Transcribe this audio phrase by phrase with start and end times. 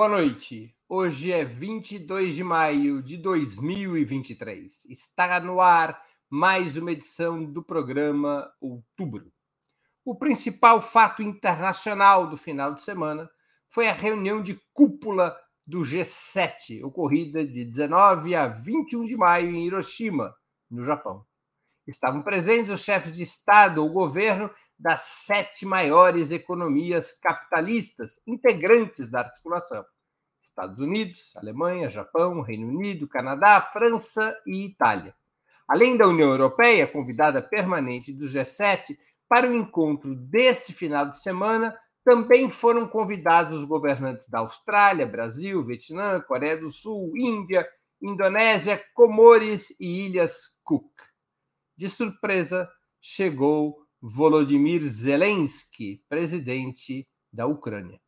[0.00, 0.74] Boa noite.
[0.88, 4.86] Hoje é 22 de maio de 2023.
[4.86, 9.30] Está no ar mais uma edição do programa Outubro.
[10.02, 13.30] O principal fato internacional do final de semana
[13.68, 19.66] foi a reunião de cúpula do G7, ocorrida de 19 a 21 de maio em
[19.66, 20.34] Hiroshima,
[20.70, 21.26] no Japão.
[21.90, 24.48] Estavam presentes os chefes de Estado ou governo
[24.78, 29.84] das sete maiores economias capitalistas integrantes da articulação:
[30.40, 35.14] Estados Unidos, Alemanha, Japão, Reino Unido, Canadá, França e Itália.
[35.66, 38.96] Além da União Europeia, convidada permanente do G7,
[39.28, 45.64] para o encontro desse final de semana, também foram convidados os governantes da Austrália, Brasil,
[45.64, 47.68] Vietnã, Coreia do Sul, Índia,
[48.00, 51.09] Indonésia, Comores e Ilhas Cook.
[51.80, 52.68] De surpresa,
[53.00, 57.98] chegou Volodymyr Zelensky, presidente da Ucrânia.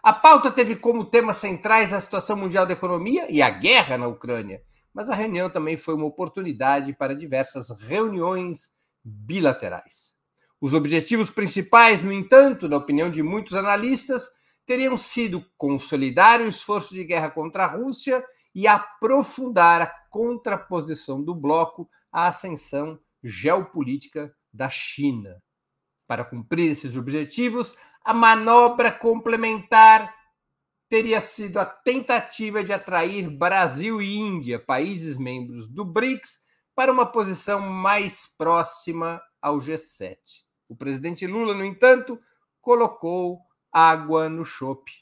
[0.00, 4.06] A pauta teve como temas centrais a situação mundial da economia e a guerra na
[4.06, 4.62] Ucrânia,
[4.94, 8.70] mas a reunião também foi uma oportunidade para diversas reuniões
[9.02, 10.12] bilaterais.
[10.60, 14.28] Os objetivos principais, no entanto, na opinião de muitos analistas,
[14.64, 18.24] teriam sido consolidar o esforço de guerra contra a Rússia
[18.54, 25.42] e aprofundar a contraposição do bloco à ascensão geopolítica da China.
[26.06, 30.14] Para cumprir esses objetivos, a manobra complementar
[30.88, 36.38] teria sido a tentativa de atrair Brasil e Índia, países membros do BRICS,
[36.74, 40.16] para uma posição mais próxima ao G7.
[40.68, 42.18] O presidente Lula, no entanto,
[42.60, 43.40] colocou
[43.72, 44.92] água no chope.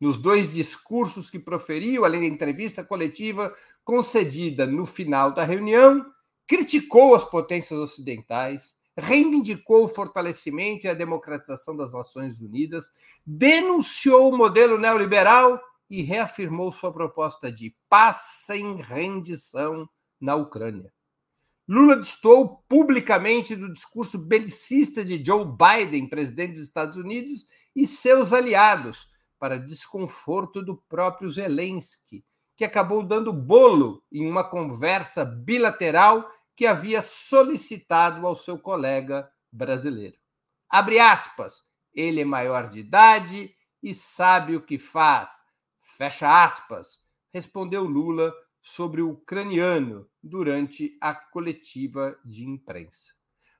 [0.00, 3.54] Nos dois discursos que proferiu, além da entrevista coletiva
[3.84, 6.04] concedida no final da reunião,
[6.46, 12.92] criticou as potências ocidentais, reivindicou o fortalecimento e a democratização das Nações Unidas,
[13.26, 15.60] denunciou o modelo neoliberal
[15.90, 19.88] e reafirmou sua proposta de paz sem rendição
[20.20, 20.92] na Ucrânia.
[21.66, 28.32] Lula destoou publicamente do discurso belicista de Joe Biden, presidente dos Estados Unidos, e seus
[28.32, 32.24] aliados, para desconforto do próprio Zelensky,
[32.56, 40.16] que acabou dando bolo em uma conversa bilateral que havia solicitado ao seu colega brasileiro.
[40.68, 45.30] Abre aspas, ele é maior de idade e sabe o que faz.
[45.96, 46.98] Fecha aspas,
[47.32, 53.12] respondeu Lula sobre o ucraniano durante a coletiva de imprensa.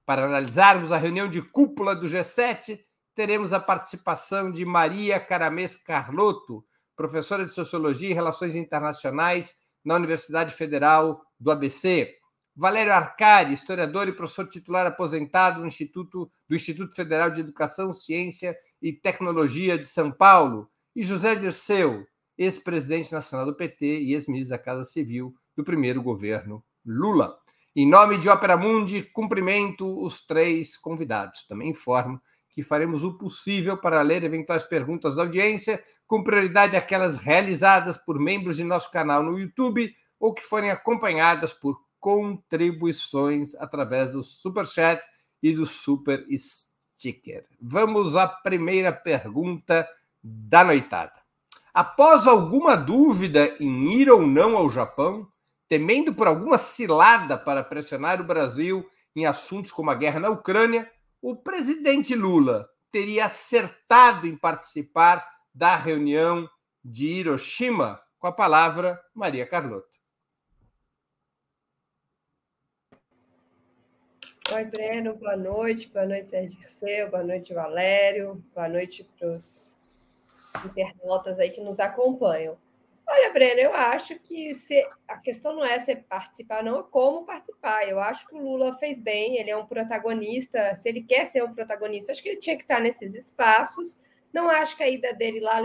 [0.06, 2.80] Para analisarmos a reunião de cúpula do G7,
[3.14, 6.64] teremos a participação de Maria Caramês Carlotto,
[6.96, 12.14] professora de Sociologia e Relações Internacionais na Universidade Federal do ABC,
[12.56, 18.56] Valério Arcari, historiador e professor titular aposentado do Instituto, do Instituto Federal de Educação, Ciência
[18.80, 22.06] e Tecnologia de São Paulo, e José Dirceu,
[22.38, 27.36] ex-presidente nacional do PT e ex-ministro da Casa Civil do primeiro governo Lula.
[27.74, 31.44] Em nome de Opera Mundi, cumprimento os três convidados.
[31.46, 32.20] Também informo
[32.54, 38.18] que faremos o possível para ler eventuais perguntas da audiência, com prioridade aquelas realizadas por
[38.18, 44.66] membros de nosso canal no YouTube ou que forem acompanhadas por contribuições através do Super
[44.66, 45.02] Chat
[45.42, 47.46] e do Super Sticker.
[47.60, 49.88] Vamos à primeira pergunta
[50.22, 51.24] da noitada.
[51.72, 55.26] Após alguma dúvida em ir ou não ao Japão,
[55.68, 60.88] temendo por alguma cilada para pressionar o Brasil em assuntos como a guerra na Ucrânia,
[61.24, 66.46] o presidente Lula teria acertado em participar da reunião
[66.84, 67.98] de Hiroshima?
[68.18, 69.88] Com a palavra, Maria Carlota.
[74.52, 75.88] Oi, Breno, boa noite.
[75.88, 78.44] Boa noite, Sérgio Dirceu, boa noite, Valério.
[78.54, 79.80] Boa noite para os
[80.62, 82.58] internautas aí que nos acompanham.
[83.06, 87.24] Olha, Breno, eu acho que se, a questão não é se participar, não, é como
[87.24, 87.86] participar.
[87.88, 90.74] Eu acho que o Lula fez bem, ele é um protagonista.
[90.74, 94.00] Se ele quer ser um protagonista, acho que ele tinha que estar nesses espaços.
[94.32, 95.60] Não acho que a ida dele lá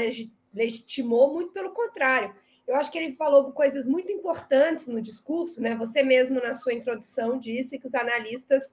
[0.54, 2.36] legitimou, muito pelo contrário.
[2.68, 5.76] Eu acho que ele falou coisas muito importantes no discurso, né?
[5.76, 8.72] Você mesmo, na sua introdução, disse que os analistas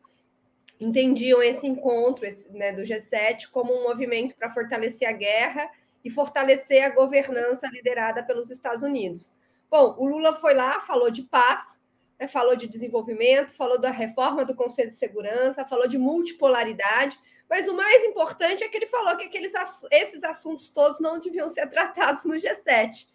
[0.79, 5.71] entendiam esse encontro esse, né, do G7 como um movimento para fortalecer a guerra
[6.07, 9.35] e fortalecer a governança liderada pelos Estados Unidos.
[9.69, 11.81] Bom, o Lula foi lá, falou de paz,
[12.19, 17.19] né, falou de desenvolvimento, falou da reforma do Conselho de Segurança, falou de multipolaridade,
[17.51, 19.53] mas o mais importante é que ele falou que aqueles,
[19.91, 23.07] esses assuntos todos não deviam ser tratados no G7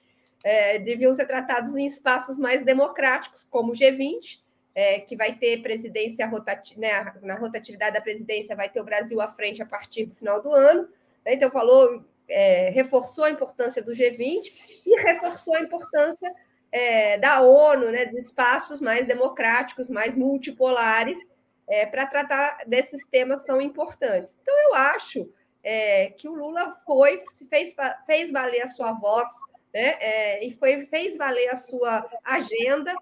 [0.44, 4.40] é, deviam ser tratados em espaços mais democráticos, como o G20,
[4.74, 9.22] é, que vai ter presidência rotati né, na rotatividade da presidência, vai ter o Brasil
[9.22, 10.88] à frente a partir do final do ano.
[11.26, 11.36] Né?
[11.36, 14.52] Então, falou é, reforçou a importância do G20
[14.86, 16.34] e reforçou a importância
[16.72, 21.20] é, da ONU, né, de espaços mais democráticos, mais multipolares,
[21.68, 24.38] é, para tratar desses temas tão importantes.
[24.42, 25.30] Então, eu acho
[25.64, 27.76] é, que o Lula foi, fez,
[28.06, 29.32] fez valer a sua voz
[29.74, 32.94] né, é, e foi, fez valer a sua agenda,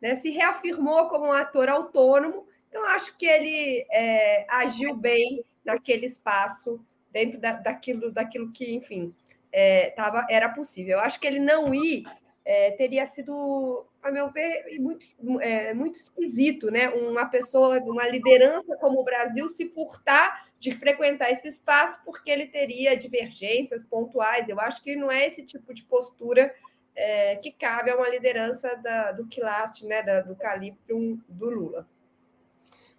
[0.00, 2.46] né, se reafirmou como um ator autônomo.
[2.68, 6.84] Então, acho que ele é, agiu bem naquele espaço,
[7.16, 9.14] dentro da, daquilo, daquilo que, enfim,
[9.50, 10.98] é, tava, era possível.
[10.98, 12.04] Eu acho que ele não ir
[12.44, 15.06] é, teria sido, a meu ver, muito,
[15.40, 16.90] é, muito esquisito, né?
[16.90, 22.46] Uma pessoa, uma liderança como o Brasil se furtar de frequentar esse espaço porque ele
[22.46, 24.46] teria divergências pontuais.
[24.50, 26.54] Eu acho que não é esse tipo de postura
[26.94, 30.02] é, que cabe a uma liderança da, do quilate, né?
[30.02, 31.88] Da, do calibre do Lula.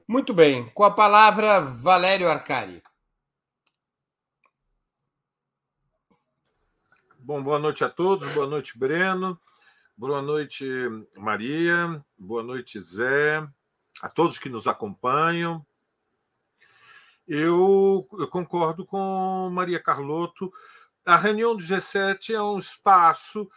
[0.07, 0.67] Muito bem.
[0.73, 2.81] Com a palavra, Valério Arcari.
[7.27, 9.38] Bom, boa noite a todos, boa noite, Breno,
[9.97, 10.65] boa noite,
[11.18, 13.45] Maria, boa noite, Zé,
[14.01, 15.68] a todos que nos acompanham.
[17.27, 20.53] Eu, eu concordo com Maria Carlotto.
[21.06, 23.51] A reunião do G7 é um espaço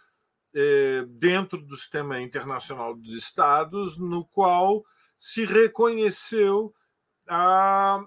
[0.53, 4.85] é, dentro do sistema internacional dos Estados no qual
[5.17, 6.75] se reconheceu,
[7.29, 8.05] a,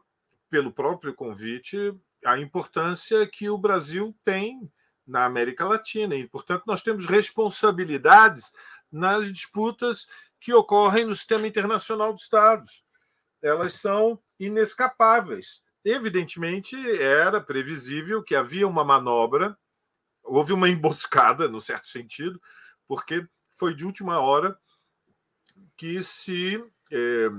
[0.49, 4.69] pelo próprio convite, a importância que o Brasil tem
[5.05, 6.15] na América Latina.
[6.15, 8.53] E, portanto, nós temos responsabilidades
[8.91, 10.07] nas disputas
[10.39, 12.83] que ocorrem no sistema internacional dos Estados.
[13.41, 15.63] Elas são inescapáveis.
[15.83, 19.57] Evidentemente, era previsível que havia uma manobra,
[20.23, 22.41] houve uma emboscada, no certo sentido,
[22.87, 24.57] porque foi de última hora
[25.75, 27.29] que se é,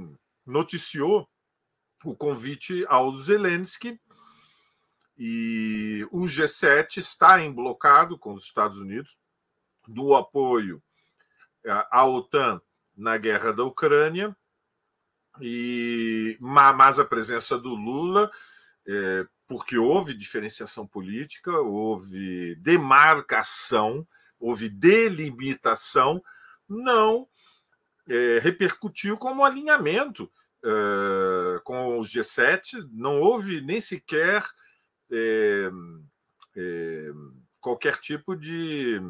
[0.46, 1.28] noticiou
[2.04, 3.98] o convite ao Zelensky
[5.16, 9.18] e o G7 está emblocado com os Estados Unidos
[9.86, 10.82] do apoio
[11.64, 12.60] eh, à OTAN
[12.96, 14.36] na guerra da Ucrânia,
[15.40, 18.30] e mas a presença do Lula,
[18.86, 24.06] é, porque houve diferenciação política, houve demarcação,
[24.38, 26.22] houve delimitação,
[26.68, 27.28] não
[28.08, 30.30] é, repercutiu como alinhamento
[30.64, 34.44] é, com o G7, não houve nem sequer
[35.14, 35.70] é,
[36.56, 37.12] é,
[37.60, 39.00] qualquer tipo de.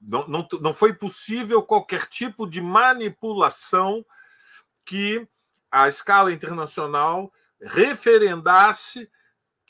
[0.00, 4.04] Não, não, não foi possível qualquer tipo de manipulação
[4.84, 5.26] que
[5.70, 9.10] a escala internacional referendasse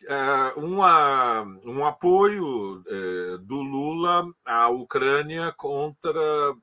[0.05, 6.21] uh, uma, um apoio uh, do Lula à Ucrânia contra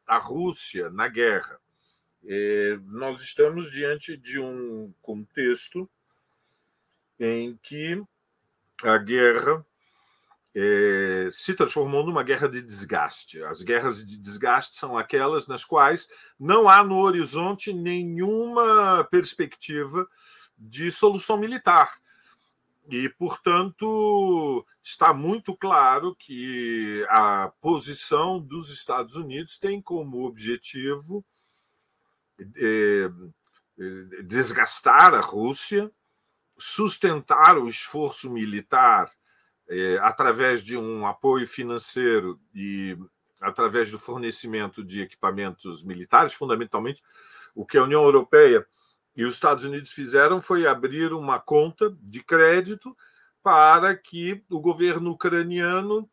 [0.07, 1.59] a Rússia na guerra.
[2.23, 5.89] Uh, nós estamos diante de um contexto
[7.19, 8.01] em que
[8.83, 9.65] a guerra
[10.55, 13.41] é, se transformou numa guerra de desgaste.
[13.43, 16.07] As guerras de desgaste são aquelas nas quais
[16.39, 20.07] não há no horizonte nenhuma perspectiva
[20.57, 21.91] de solução militar.
[22.89, 31.25] E, portanto, está muito claro que a posição dos Estados Unidos tem como objetivo
[32.57, 33.09] é,
[34.25, 35.89] desgastar a Rússia,
[36.65, 39.11] sustentar o esforço militar
[39.67, 42.97] é, através de um apoio financeiro e
[43.41, 47.03] através do fornecimento de equipamentos militares, fundamentalmente,
[47.53, 48.65] o que a União Europeia
[49.13, 52.95] e os Estados Unidos fizeram foi abrir uma conta de crédito
[53.43, 56.09] para que o governo ucraniano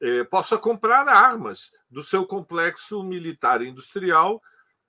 [0.00, 4.42] é, possa comprar armas do seu complexo militar industrial.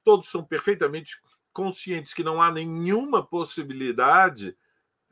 [0.03, 1.17] Todos são perfeitamente
[1.53, 4.58] conscientes que não há nenhuma possibilidade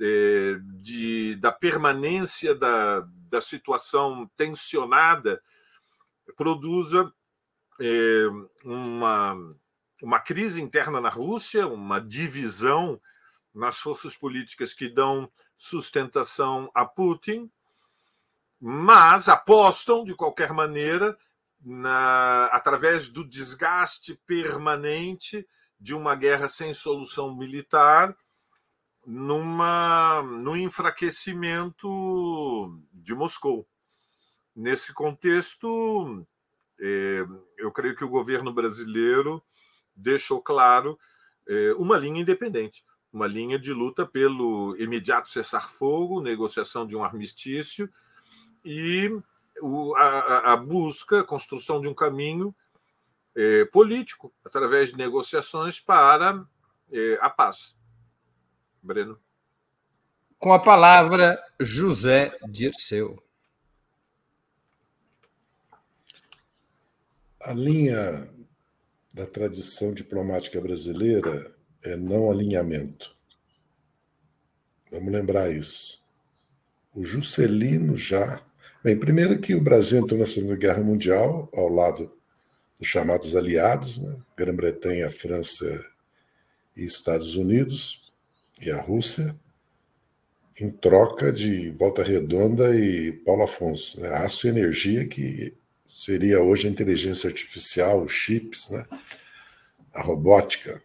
[0.02, 5.42] é, de, da permanência da, da situação tensionada
[6.36, 7.14] produza
[7.80, 8.26] é,
[8.66, 9.36] uma,
[10.02, 13.00] uma crise interna na Rússia, uma divisão
[13.54, 17.52] nas forças políticas que dão sustentação a Putin,
[18.60, 21.18] mas apostam, de qualquer maneira,
[21.64, 25.48] na, através do desgaste permanente
[25.80, 28.16] de uma guerra sem solução militar,
[29.12, 33.68] numa, no enfraquecimento de Moscou.
[34.56, 36.26] Nesse contexto,
[36.80, 37.26] é,
[37.58, 39.44] eu creio que o governo brasileiro
[39.94, 40.98] deixou claro
[41.46, 47.92] é, uma linha independente, uma linha de luta pelo imediato cessar-fogo, negociação de um armistício
[48.64, 49.12] e
[49.62, 52.56] o, a, a, busca, a construção de um caminho
[53.36, 56.46] é, político através de negociações para
[56.90, 57.76] é, a paz.
[58.82, 59.20] Breno.
[60.40, 63.22] Com a palavra, José Dirceu.
[67.40, 68.28] A linha
[69.14, 73.16] da tradição diplomática brasileira é não alinhamento.
[74.92, 76.02] Vamos lembrar isso.
[76.94, 78.44] O Juscelino já.
[78.84, 82.12] Bem, primeiro que o Brasil entrou na Segunda Guerra Mundial ao lado
[82.80, 84.16] dos chamados aliados, né?
[84.36, 85.86] Grã-Bretanha, França
[86.76, 88.01] e Estados Unidos,
[88.62, 89.36] e a Rússia,
[90.60, 94.10] em troca de Volta Redonda e Paulo Afonso, né?
[94.10, 95.54] aço e energia, que
[95.88, 98.86] seria hoje a inteligência artificial, os chips, né?
[99.94, 100.82] a robótica.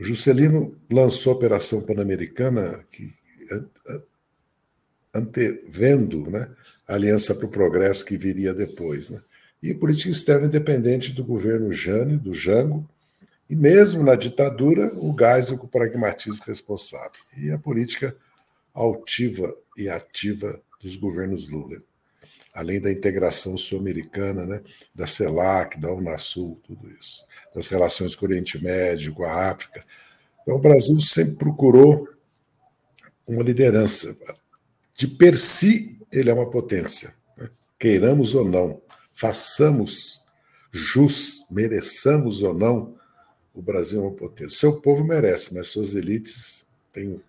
[0.00, 3.12] O Juscelino lançou a Operação Pan-Americana, que
[5.12, 6.48] antevendo né,
[6.86, 9.10] a Aliança para o Progresso que viria depois.
[9.10, 9.20] Né?
[9.62, 12.88] E política externa independente do governo Jane, do Jango,
[13.48, 17.20] e mesmo na ditadura, o Geisel com o pragmatismo responsável.
[17.36, 18.14] E a política
[18.74, 21.82] altiva e ativa dos governos Lula.
[22.52, 24.62] Além da integração sul-americana, né,
[24.94, 27.24] da CELAC, da Unasul, tudo isso.
[27.54, 29.84] Das relações com o Oriente Médio, com a África.
[30.42, 32.08] Então, o Brasil sempre procurou
[33.26, 34.16] uma liderança.
[34.94, 37.14] De per si, ele é uma potência.
[37.36, 37.48] Né?
[37.78, 40.20] Queiramos ou não, façamos
[40.70, 42.97] jus, mereçamos ou não,
[43.58, 44.56] o Brasil é uma potência.
[44.56, 47.20] Seu povo merece, mas suas elites têm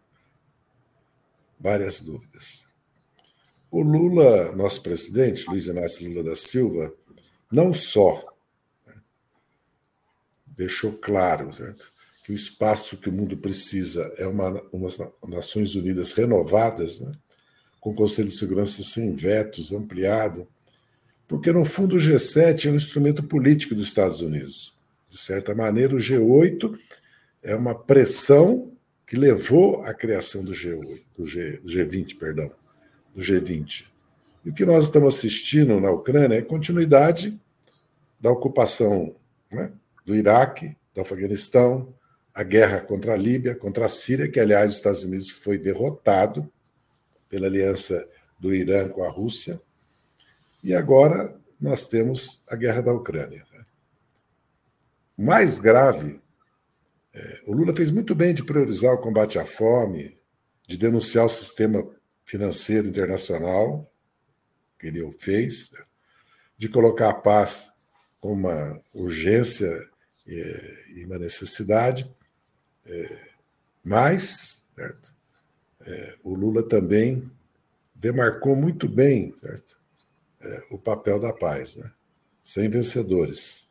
[1.59, 2.67] várias dúvidas.
[3.71, 6.93] O Lula, nosso presidente, Luiz Inácio Lula da Silva,
[7.51, 8.31] não só
[8.85, 8.93] né,
[10.45, 11.91] deixou claro certo,
[12.23, 17.11] que o espaço que o mundo precisa é uma umas Nações Unidas renovadas, né,
[17.79, 20.47] com o Conselho de Segurança sem vetos, ampliado,
[21.27, 24.77] porque no fundo o G7 é um instrumento político dos Estados Unidos.
[25.09, 26.77] De certa maneira, o G8
[27.41, 28.71] é uma pressão
[29.07, 32.51] que levou à criação do G8, do, G, do G20, perdão,
[33.15, 33.87] do G20.
[34.45, 37.39] E o que nós estamos assistindo na Ucrânia é continuidade
[38.19, 39.15] da ocupação
[39.51, 39.71] né,
[40.05, 41.93] do Iraque, do Afeganistão,
[42.33, 46.47] a guerra contra a Líbia, contra a Síria, que, aliás, os Estados Unidos foi derrotado
[47.27, 48.07] pela aliança
[48.39, 49.59] do Irã com a Rússia.
[50.63, 53.43] E agora nós temos a guerra da Ucrânia.
[55.19, 56.21] Mais grave
[57.13, 60.17] é, o Lula fez muito bem de priorizar o combate à fome,
[60.65, 61.85] de denunciar o sistema
[62.23, 63.91] financeiro internacional,
[64.77, 65.73] que ele fez,
[66.57, 67.73] de colocar a paz
[68.21, 69.69] como uma urgência
[70.25, 72.09] e uma necessidade,
[72.85, 73.17] é,
[73.83, 75.13] mas certo?
[75.81, 77.29] É, o Lula também
[77.95, 79.77] demarcou muito bem certo?
[80.71, 81.91] o papel da paz, né?
[82.41, 83.68] sem vencedores.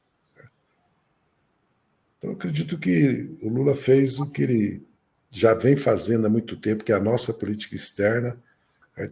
[2.18, 4.82] Então, acredito que o Lula fez o que ele
[5.30, 8.37] já vem fazendo há muito tempo, que é a nossa política externa,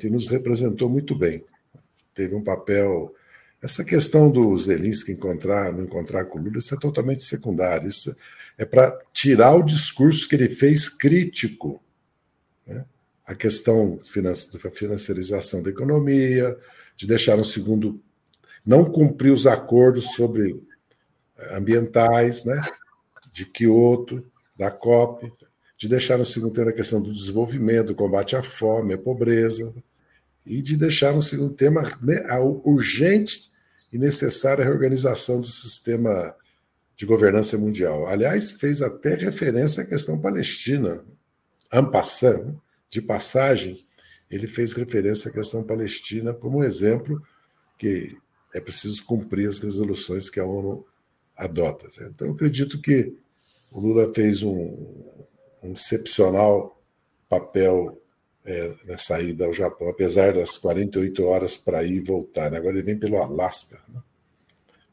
[0.03, 1.45] e nos representou muito bem.
[2.13, 3.15] Teve um papel.
[3.63, 7.89] Essa questão do Zelinski encontrar, não encontrar com o Lula, isso é totalmente secundário.
[7.89, 8.17] Isso
[8.59, 11.81] é para tirar o discurso que ele fez crítico.
[12.67, 12.85] Né?
[13.25, 16.59] A questão da financiarização da economia,
[16.97, 18.01] de deixar um segundo.
[18.65, 20.61] não cumprir os acordos sobre
[21.53, 22.61] ambientais, né?
[23.37, 24.25] De Kyoto,
[24.57, 25.31] da COP,
[25.77, 29.75] de deixar no segundo tema a questão do desenvolvimento, do combate à fome, à pobreza,
[30.47, 33.51] e de deixar no segundo tema né, a urgente
[33.93, 36.35] e necessária reorganização do sistema
[36.97, 38.07] de governança mundial.
[38.07, 41.05] Aliás, fez até referência à questão palestina,
[41.71, 42.55] ampassant, né,
[42.89, 43.77] de passagem,
[44.31, 47.23] ele fez referência à questão palestina como exemplo
[47.77, 48.17] que
[48.55, 50.87] é preciso cumprir as resoluções que a ONU
[51.37, 51.87] adota.
[52.01, 53.15] Então, eu acredito que
[53.73, 54.53] o Lula fez um,
[55.63, 56.81] um excepcional
[57.29, 58.01] papel
[58.45, 62.51] é, na saída ao Japão, apesar das 48 horas para ir e voltar.
[62.51, 62.59] Né?
[62.59, 64.01] Agora ele vem pelo Alasca, né?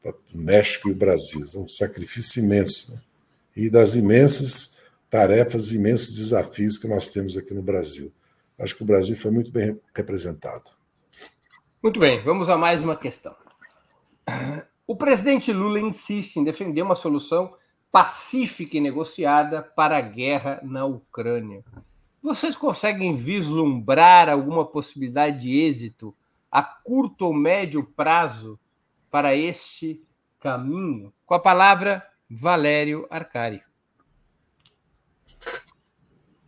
[0.03, 1.46] o México e o Brasil.
[1.53, 2.94] É um sacrifício imenso.
[2.94, 3.01] Né?
[3.56, 4.77] E das imensas
[5.10, 8.12] tarefas, imensos desafios que nós temos aqui no Brasil.
[8.58, 10.72] Acho que o Brasil foi muito bem representado.
[11.82, 13.36] Muito bem, vamos a mais uma questão.
[14.88, 17.56] O presidente Lula insiste em defender uma solução
[17.94, 21.64] pacífica e negociada para a guerra na Ucrânia.
[22.24, 26.16] Vocês conseguem vislumbrar alguma possibilidade de êxito
[26.52, 28.60] a curto ou médio prazo
[29.12, 30.04] para este
[30.40, 31.14] caminho?
[31.24, 33.62] Com a palavra, Valério Arcari.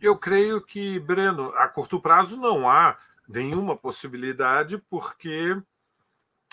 [0.00, 2.98] Eu creio que, Breno, a curto prazo não há
[3.28, 5.56] nenhuma possibilidade, porque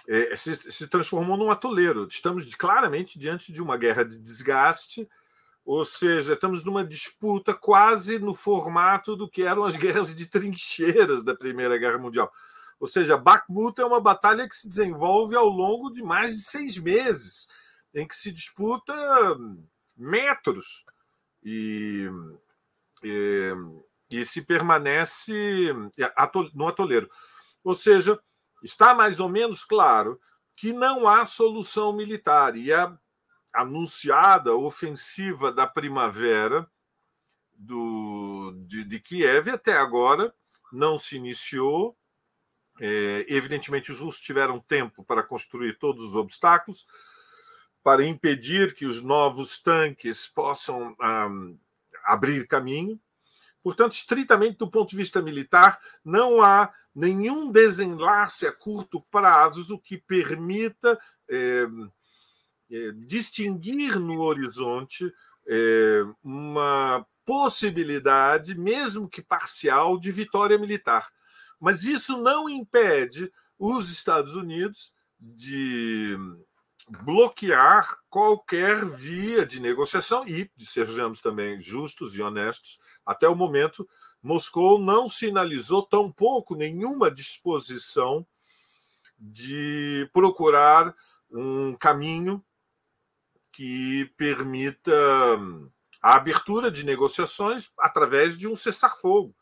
[0.08, 2.08] é, se, se, transformou num atoleiro.
[2.10, 5.08] Estamos claramente diante de uma guerra de desgaste,
[5.66, 11.24] ou seja, estamos numa disputa quase no formato do que eram as guerras de trincheiras
[11.24, 12.32] da Primeira Guerra Mundial.
[12.80, 16.78] Ou seja, Bakhmut é uma batalha que se desenvolve ao longo de mais de seis
[16.78, 17.48] meses,
[17.94, 18.94] em que se disputa
[19.96, 20.84] metros
[21.42, 22.10] e,
[23.02, 23.54] e,
[24.10, 25.72] e se permanece
[26.54, 27.10] no atoleiro.
[27.64, 28.20] Ou seja,
[28.63, 30.20] está mais ou menos claro
[30.55, 32.55] que não há solução militar.
[32.55, 32.98] E a
[33.53, 36.67] anunciada ofensiva da primavera
[37.53, 40.34] do, de, de Kiev até agora
[40.72, 41.96] não se iniciou.
[42.79, 46.88] É, evidentemente, os russos tiveram tempo para construir todos os obstáculos,
[47.84, 51.29] para impedir que os novos tanques possam ah,
[52.05, 53.00] abrir caminho.
[53.63, 59.98] Portanto, estritamente do ponto de vista militar, não há nenhum desenlace a curto prazo que
[59.98, 61.65] permita é,
[62.70, 65.12] é, distinguir no horizonte
[65.48, 71.08] é, uma possibilidade, mesmo que parcial, de vitória militar.
[71.60, 76.17] Mas isso não impede os Estados Unidos de
[76.89, 83.88] bloquear qualquer via de negociação e, sejamos também justos e honestos, até o momento,
[84.22, 88.26] Moscou não sinalizou tampouco nenhuma disposição
[89.20, 90.96] de procurar
[91.30, 92.44] um caminho
[93.52, 94.92] que permita
[96.02, 99.36] a abertura de negociações através de um cessar-fogo.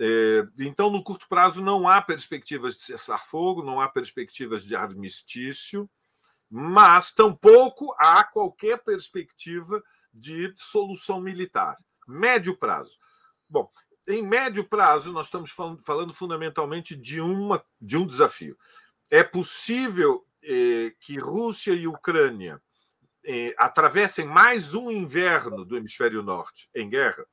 [0.00, 5.90] É, então, no curto prazo, não há perspectivas de cessar-fogo, não há perspectivas de armistício,
[6.50, 9.82] mas tampouco há qualquer perspectiva
[10.12, 11.76] de solução militar.
[12.08, 12.98] Médio prazo.
[13.48, 13.70] Bom,
[14.08, 18.58] em médio prazo, nós estamos falando, falando fundamentalmente de, uma, de um desafio.
[19.10, 22.60] É possível eh, que Rússia e Ucrânia
[23.24, 27.26] eh, atravessem mais um inverno do hemisfério norte em guerra?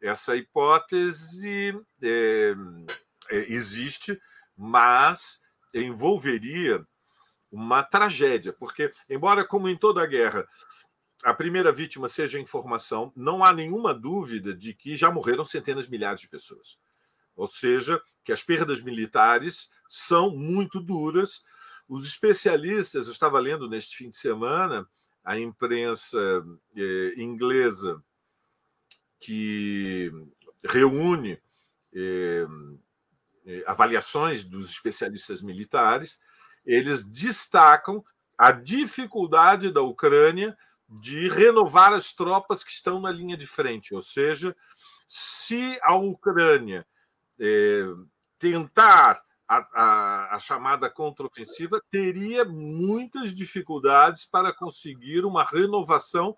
[0.00, 2.54] Essa hipótese eh,
[3.30, 4.20] existe,
[4.56, 6.86] mas envolveria
[7.50, 10.46] uma tragédia, porque, embora, como em toda guerra,
[11.22, 15.84] a primeira vítima seja a informação, não há nenhuma dúvida de que já morreram centenas
[15.84, 16.78] de milhares de pessoas.
[17.36, 21.44] Ou seja, que as perdas militares são muito duras.
[21.88, 24.88] Os especialistas, eu estava lendo neste fim de semana,
[25.24, 26.18] a imprensa
[26.76, 28.02] eh, inglesa
[29.18, 30.10] que
[30.64, 31.38] reúne
[31.92, 32.46] eh,
[33.46, 36.22] eh, avaliações dos especialistas militares,
[36.64, 38.04] eles destacam
[38.38, 40.56] a dificuldade da Ucrânia
[40.90, 43.94] de renovar as tropas que estão na linha de frente.
[43.94, 44.56] Ou seja,
[45.06, 46.84] se a Ucrânia
[47.38, 47.84] é,
[48.38, 56.36] tentar a, a, a, chamada contraofensiva, teria muitas dificuldades para conseguir uma renovação,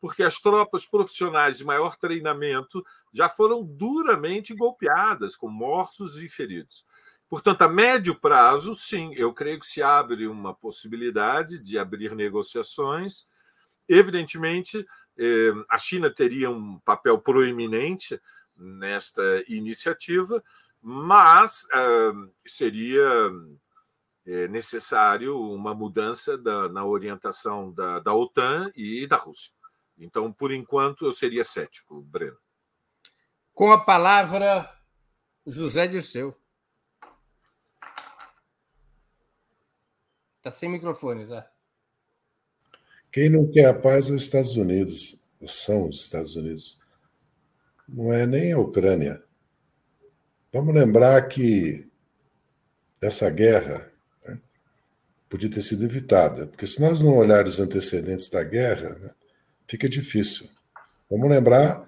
[0.00, 6.84] porque as tropas profissionais de maior treinamento já foram duramente golpeadas, com mortos e feridos.
[7.28, 13.26] Portanto, a médio prazo, sim, eu creio que se abre uma possibilidade de abrir negociações
[13.88, 14.86] Evidentemente,
[15.18, 18.20] eh, a China teria um papel proeminente
[18.56, 20.42] nesta iniciativa,
[20.80, 22.12] mas ah,
[22.44, 23.02] seria
[24.26, 26.36] eh, necessário uma mudança
[26.70, 29.52] na orientação da OTAN e da Rússia.
[29.98, 32.38] Então, por enquanto, eu seria cético, Breno.
[33.54, 34.68] Com a palavra,
[35.46, 36.36] José Dirceu.
[40.38, 41.51] Está sem microfone, Zé.
[43.12, 46.80] Quem não quer a paz é os Estados Unidos, são os Estados Unidos.
[47.86, 49.22] Não é nem a Ucrânia.
[50.50, 51.86] Vamos lembrar que
[53.02, 53.92] essa guerra
[54.24, 54.40] né,
[55.28, 59.10] podia ter sido evitada, porque se nós não olharmos os antecedentes da guerra, né,
[59.66, 60.48] fica difícil.
[61.10, 61.86] Vamos lembrar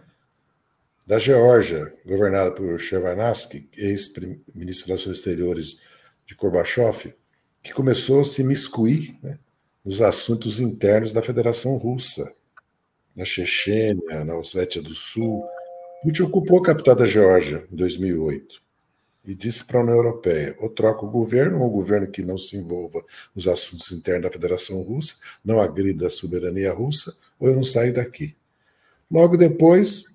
[1.06, 5.80] da Geórgia, governada por Shevardnadze, ex-ministro das Relações Exteriores
[6.26, 7.14] de Gorbachev,
[7.62, 9.38] que começou a se miscuir né,
[9.84, 12.30] nos assuntos internos da Federação Russa,
[13.14, 15.44] na Chechênia, na Ossétia do Sul.
[16.02, 18.62] Putin ocupou a capital da Geórgia em 2008
[19.26, 22.38] e disse para a União Europeia: ou troca o governo, ou um governo que não
[22.38, 27.54] se envolva nos assuntos internos da Federação Russa, não agrida a soberania russa, ou eu
[27.54, 28.34] não saio daqui.
[29.10, 30.14] Logo depois,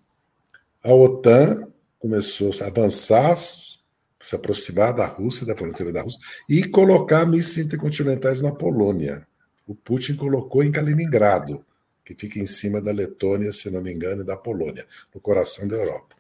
[0.84, 1.68] a OTAN
[2.00, 8.42] começou a avançar, se aproximar da Rússia, da fronteira da Rússia, e colocar mísseis intercontinentais
[8.42, 9.28] na Polônia
[9.70, 11.64] o Putin colocou em Kaliningrado,
[12.04, 15.68] que fica em cima da Letônia, se não me engano, e da Polônia, no coração
[15.68, 16.16] da Europa.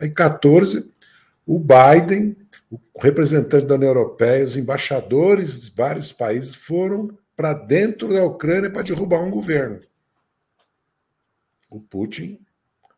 [0.00, 0.90] Aí, 14,
[1.46, 2.36] o Biden,
[2.68, 8.68] o representante da União Europeia, os embaixadores de vários países foram para dentro da Ucrânia
[8.68, 9.78] para derrubar um governo.
[11.70, 12.40] O Putin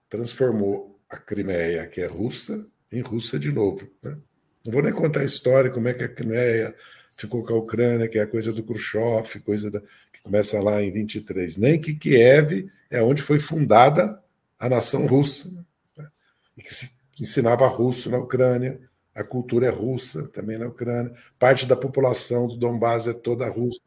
[0.08, 3.86] transformou a Crimeia, que é russa, em Rússia de novo.
[4.02, 4.16] Né?
[4.64, 6.74] Não vou nem contar a história, como é que a Crimeia
[7.20, 9.80] ficou com a Ucrânia, que é a coisa do Khrushchev, coisa da,
[10.12, 11.56] que começa lá em 23.
[11.56, 14.22] Nem que Kiev é onde foi fundada
[14.58, 15.50] a nação russa,
[15.96, 16.08] né?
[16.56, 18.80] e que se ensinava russo na Ucrânia,
[19.14, 23.80] a cultura é russa também na Ucrânia, parte da população do Donbass é toda russa,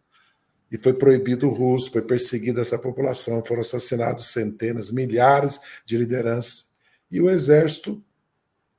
[0.72, 6.69] e foi proibido o russo, foi perseguida essa população, foram assassinados centenas, milhares de lideranças,
[7.12, 8.04] e o exército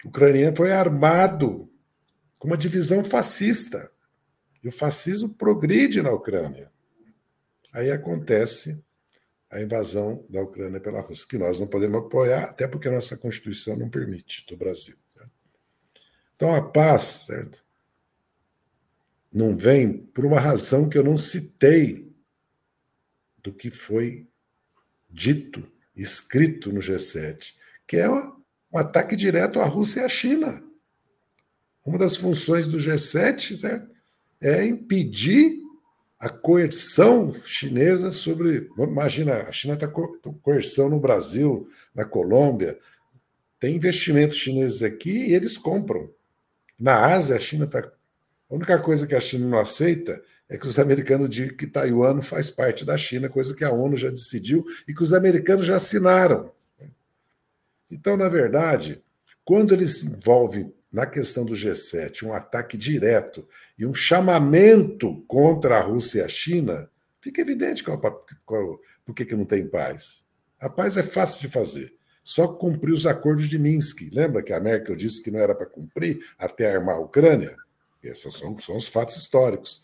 [0.05, 1.69] ucraniano foi armado
[2.39, 3.91] com uma divisão fascista.
[4.65, 6.73] E o fascismo progride na Ucrânia.
[7.71, 8.83] Aí acontece
[9.51, 13.15] a invasão da Ucrânia pela Rússia, que nós não podemos apoiar, até porque a nossa
[13.15, 14.97] Constituição não permite, do Brasil.
[16.35, 17.65] Então a paz, certo?
[19.31, 22.11] Não vem por uma razão que eu não citei
[23.39, 24.27] do que foi
[25.11, 27.55] dito, escrito no G7,
[27.87, 30.65] que é um ataque direto à Rússia e à China.
[31.85, 33.94] Uma das funções do G7 certo?
[34.41, 35.63] É impedir
[36.19, 38.71] a coerção chinesa sobre.
[38.79, 42.79] Imagina, a China está com coerção no Brasil, na Colômbia.
[43.61, 46.11] Tem investimentos chineses aqui e eles compram.
[46.79, 47.81] Na Ásia, a China está.
[47.81, 52.21] A única coisa que a China não aceita é que os americanos digam que Taiwan
[52.21, 55.77] faz parte da China, coisa que a ONU já decidiu e que os americanos já
[55.77, 56.53] assinaram.
[57.91, 59.03] Então, na verdade,
[59.45, 63.45] quando eles envolvem na questão do G7 um ataque direto
[63.77, 66.89] e um chamamento contra a Rússia e a China,
[67.21, 68.01] fica evidente qual,
[68.47, 70.25] qual, por que, não tem paz.
[70.61, 71.93] A paz é fácil de fazer.
[72.23, 74.09] Só cumprir os acordos de Minsk.
[74.13, 77.57] Lembra que a Merkel disse que não era para cumprir até armar a Ucrânia?
[78.01, 79.83] Esses são, são os fatos históricos.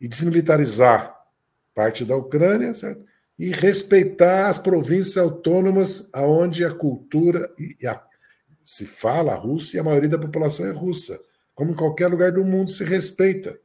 [0.00, 1.14] E desmilitarizar
[1.74, 3.04] parte da Ucrânia, certo?
[3.38, 7.94] E respeitar as províncias autônomas aonde a cultura e a
[8.70, 11.20] se fala russo e a maioria da população é russa.
[11.56, 13.60] Como em qualquer lugar do mundo se respeita.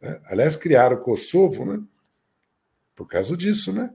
[0.00, 0.20] Né?
[0.26, 1.82] Aliás, criaram o Kosovo né?
[2.94, 3.92] por causa disso, né?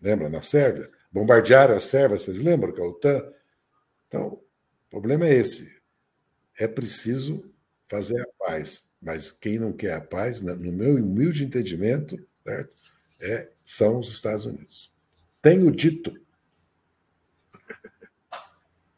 [0.00, 0.90] Lembra, na Sérvia?
[1.12, 3.22] Bombardearam a Sérvia, vocês lembram que a OTAN?
[4.06, 4.40] Então, o
[4.88, 5.78] problema é esse.
[6.58, 7.44] É preciso
[7.86, 8.88] fazer a paz.
[8.98, 12.74] Mas quem não quer a paz, no meu humilde entendimento, certo?
[13.20, 14.90] É, são os Estados Unidos.
[15.42, 16.18] Tenho dito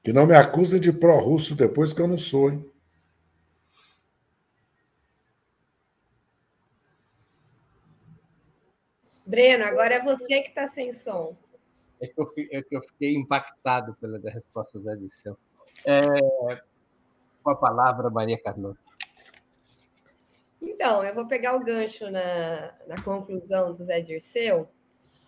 [0.03, 2.71] que não me acusem de pró-russo depois que eu não sou, hein?
[9.27, 11.37] Breno, agora é você que está sem som.
[12.01, 15.37] É que, eu, é que eu fiquei impactado pela resposta da edição.
[15.85, 16.03] É,
[17.43, 18.81] com a palavra, Maria Carlota.
[20.61, 24.69] Então, eu vou pegar o gancho na, na conclusão do Zé Dirceu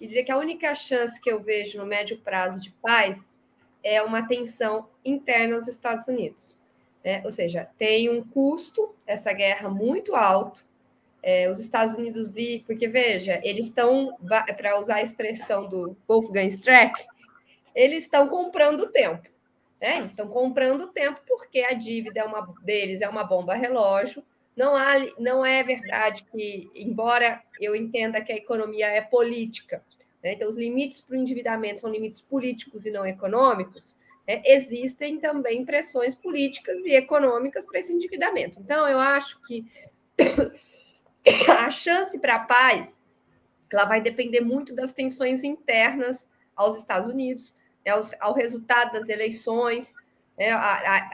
[0.00, 3.38] e dizer que a única chance que eu vejo no médio prazo de paz
[3.82, 6.56] é uma tensão interna aos Estados Unidos.
[7.04, 7.20] Né?
[7.24, 10.64] Ou seja, tem um custo, essa guerra muito alto.
[11.22, 14.16] É, os Estados Unidos vi, porque veja, eles estão,
[14.56, 16.94] para usar a expressão do Wolfgang Streck,
[17.74, 19.28] eles estão comprando tempo.
[19.80, 19.98] Né?
[19.98, 24.24] Eles estão comprando tempo porque a dívida é uma, deles é uma bomba relógio.
[24.56, 29.82] Não, há, não é verdade que, embora eu entenda que a economia é política,
[30.22, 30.34] né?
[30.34, 33.96] Então, os limites para o endividamento são limites políticos e não econômicos.
[34.26, 34.42] Né?
[34.44, 38.60] Existem também pressões políticas e econômicas para esse endividamento.
[38.60, 39.66] Então, eu acho que
[41.48, 43.00] a chance para a paz
[43.72, 47.54] ela vai depender muito das tensões internas aos Estados Unidos,
[47.84, 47.92] né?
[47.92, 49.94] ao, ao resultado das eleições,
[50.38, 50.50] né?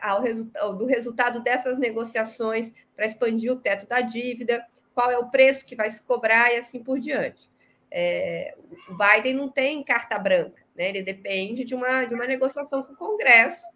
[0.03, 5.31] ao resultado, do resultado dessas negociações para expandir o teto da dívida, qual é o
[5.31, 7.49] preço que vai se cobrar e assim por diante.
[7.91, 8.55] É,
[8.89, 10.89] o Biden não tem carta branca, né?
[10.89, 13.67] ele depende de uma, de uma negociação com o Congresso,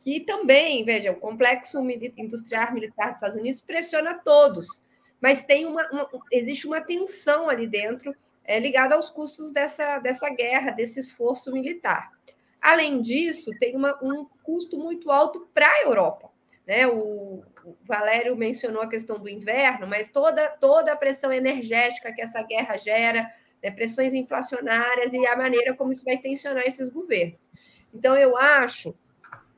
[0.00, 1.78] que também, veja, o complexo
[2.16, 4.66] industrial militar dos Estados Unidos pressiona todos,
[5.20, 10.28] mas tem uma, uma existe uma tensão ali dentro é, ligada aos custos dessa, dessa
[10.28, 12.10] guerra, desse esforço militar.
[12.60, 16.31] Além disso, tem uma, um custo muito alto para a Europa.
[16.66, 16.86] Né?
[16.86, 17.42] O,
[17.84, 22.76] Valério mencionou a questão do inverno, mas toda, toda a pressão energética que essa guerra
[22.76, 23.30] gera,
[23.62, 23.70] né?
[23.70, 27.38] pressões inflacionárias e a maneira como isso vai tensionar esses governos.
[27.94, 28.94] Então, eu acho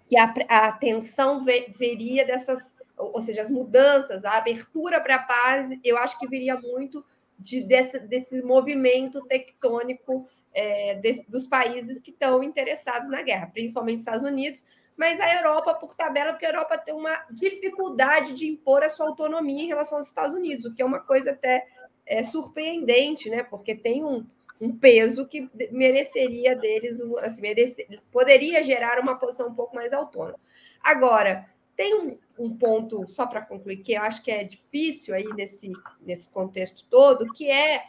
[0.06, 5.70] que a, a atenção veria dessas, ou seja, as mudanças, a abertura para a paz,
[5.82, 7.04] eu acho que viria muito
[7.38, 14.00] de, desse, desse movimento tectônico é, desse, dos países que estão interessados na guerra, principalmente
[14.00, 14.64] Estados Unidos,
[14.96, 19.06] mas a Europa, por tabela, porque a Europa tem uma dificuldade de impor a sua
[19.06, 21.66] autonomia em relação aos Estados Unidos, o que é uma coisa até
[22.06, 23.42] é, surpreendente, né?
[23.42, 24.24] Porque tem um,
[24.60, 30.38] um peso que mereceria deles, assim, merece, poderia gerar uma posição um pouco mais autônoma.
[30.80, 35.26] Agora, tem um, um ponto, só para concluir, que eu acho que é difícil aí
[35.34, 37.82] nesse, nesse contexto todo, que é,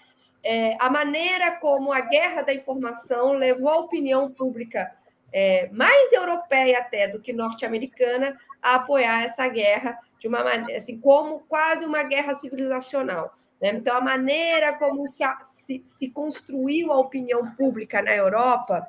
[0.43, 4.91] é a maneira como a guerra da informação levou a opinião pública
[5.37, 10.97] é, mais europeia até do que norte-americana a apoiar essa guerra de uma maneira, assim,
[10.97, 13.37] como quase uma guerra civilizacional.
[13.61, 13.71] Né?
[13.71, 18.87] Então, a maneira como se, se, se, construiu a opinião pública na Europa,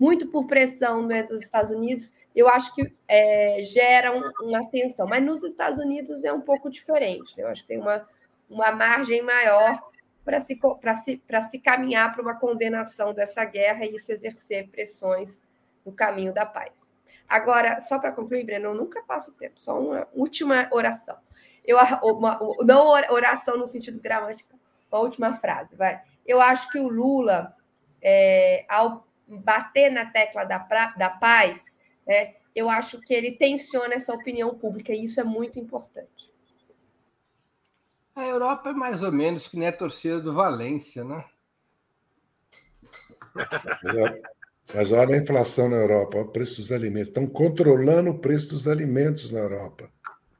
[0.00, 5.06] muito por pressão né, dos Estados Unidos, eu acho que é, gera um, uma tensão.
[5.06, 7.36] Mas nos Estados Unidos é um pouco diferente.
[7.36, 7.44] Né?
[7.44, 8.08] Eu acho que tem uma,
[8.48, 9.78] uma margem maior
[10.24, 10.58] para se,
[11.04, 15.42] se, se caminhar para uma condenação dessa guerra e isso exercer pressões
[15.84, 16.94] no caminho da paz.
[17.28, 21.16] Agora, só para concluir, Breno, eu nunca passo tempo, só uma última oração.
[21.64, 24.58] Eu, uma, não oração no sentido gramático,
[24.90, 26.00] uma última frase, vai.
[26.26, 27.54] Eu acho que o Lula,
[28.02, 30.58] é, ao bater na tecla da,
[30.96, 31.64] da paz,
[32.06, 36.23] né, eu acho que ele tensiona essa opinião pública, e isso é muito importante.
[38.14, 41.24] A Europa é mais ou menos que nem a torcida do Valência, né?
[44.72, 47.08] Mas olha a inflação na Europa, olha o preço dos alimentos.
[47.08, 49.90] Estão controlando o preço dos alimentos na Europa.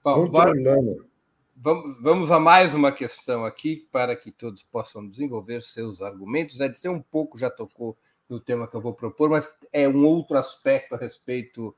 [0.04, 0.96] Bom, controlando.
[0.96, 1.08] Bora,
[1.56, 6.60] vamos, vamos a mais uma questão aqui para que todos possam desenvolver seus argumentos.
[6.60, 9.88] É de ser um pouco, já tocou no tema que eu vou propor, mas é
[9.88, 11.74] um outro aspecto a respeito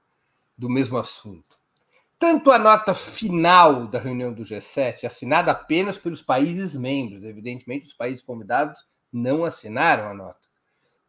[0.57, 1.56] do mesmo assunto.
[2.19, 7.93] Tanto a nota final da reunião do G7, assinada apenas pelos países membros, evidentemente os
[7.93, 10.41] países convidados não assinaram a nota,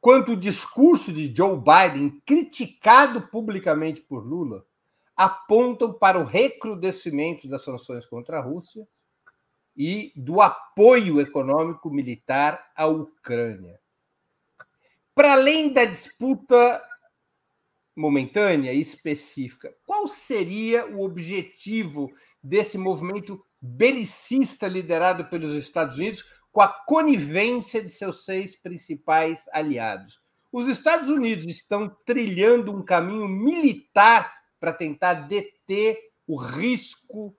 [0.02, 4.66] quanto o discurso de Joe Biden, criticado publicamente por Lula,
[5.16, 8.88] apontam para o recrudescimento das sanções contra a Rússia
[9.76, 13.80] e do apoio econômico militar à Ucrânia.
[15.16, 16.84] Para além da disputa
[17.98, 26.62] momentânea e específica, qual seria o objetivo desse movimento belicista liderado pelos Estados Unidos com
[26.62, 30.22] a conivência de seus seis principais aliados?
[30.52, 37.36] Os Estados Unidos estão trilhando um caminho militar para tentar deter o risco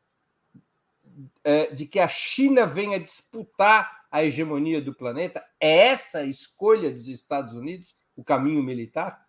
[1.44, 5.44] é, de que a China venha disputar a hegemonia do planeta?
[5.60, 9.27] É essa a escolha dos Estados Unidos, o caminho militar?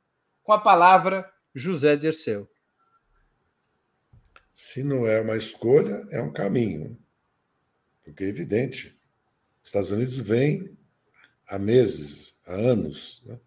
[0.50, 2.50] Com a palavra, José Dirceu.
[4.52, 6.98] Se não é uma escolha, é um caminho.
[8.04, 9.00] Porque é evidente.
[9.64, 10.76] Estados Unidos vem
[11.48, 13.40] há meses, há anos, né,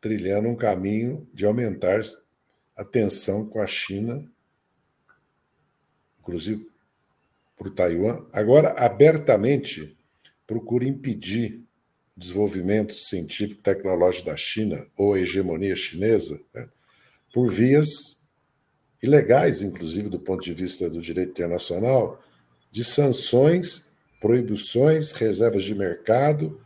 [0.00, 2.00] trilhando um caminho de aumentar
[2.76, 4.24] a tensão com a China,
[6.20, 6.70] inclusive
[7.56, 8.24] por Taiwan.
[8.32, 9.98] Agora, abertamente,
[10.46, 11.65] procura impedir
[12.16, 16.68] desenvolvimento científico e tecnológico da China ou a hegemonia chinesa né,
[17.32, 18.20] por vias
[19.02, 22.22] ilegais, inclusive do ponto de vista do direito internacional,
[22.70, 26.60] de sanções, proibições, reservas de mercado,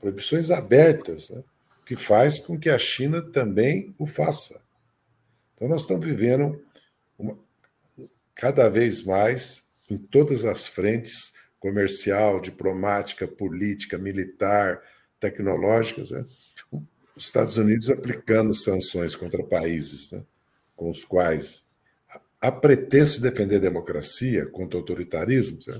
[0.00, 1.30] proibições abertas.
[1.30, 1.44] Né?
[1.84, 4.62] que faz com que a China também o faça.
[5.54, 6.64] Então, nós estamos vivendo
[7.18, 7.38] uma,
[8.34, 14.82] cada vez mais em todas as frentes comercial, diplomática, política, militar,
[15.20, 16.24] tecnológicas, né?
[17.14, 20.24] os Estados Unidos aplicando sanções contra países né?
[20.74, 21.64] com os quais,
[22.40, 25.76] a pretexto de defender a democracia contra o autoritarismo, né?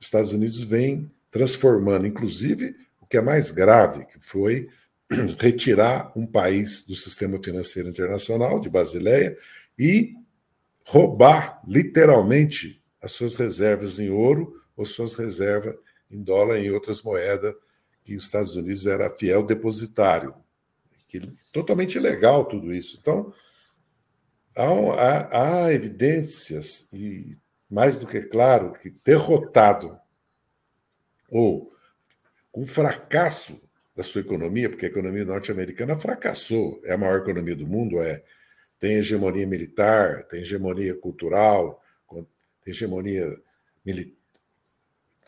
[0.00, 4.70] os Estados Unidos vêm transformando, inclusive, o que é mais grave, que foi
[5.38, 9.36] retirar um país do sistema financeiro internacional, de Basileia,
[9.78, 10.14] e
[10.86, 15.76] roubar, literalmente, as suas reservas em ouro ou suas reservas
[16.10, 17.54] em dólar e em outras moedas,
[18.04, 20.34] que os Estados Unidos era fiel depositário.
[21.06, 21.20] Que,
[21.52, 22.98] totalmente ilegal tudo isso.
[23.00, 23.32] Então,
[24.56, 27.36] há, há, evidências, e
[27.70, 29.98] mais do que claro, que derrotado
[31.30, 31.72] ou
[32.50, 33.60] com fracasso
[33.94, 38.22] da sua economia, porque a economia norte-americana fracassou, é a maior economia do mundo, é
[38.78, 42.26] tem hegemonia militar, tem hegemonia cultural, tem
[42.72, 43.24] hegemonia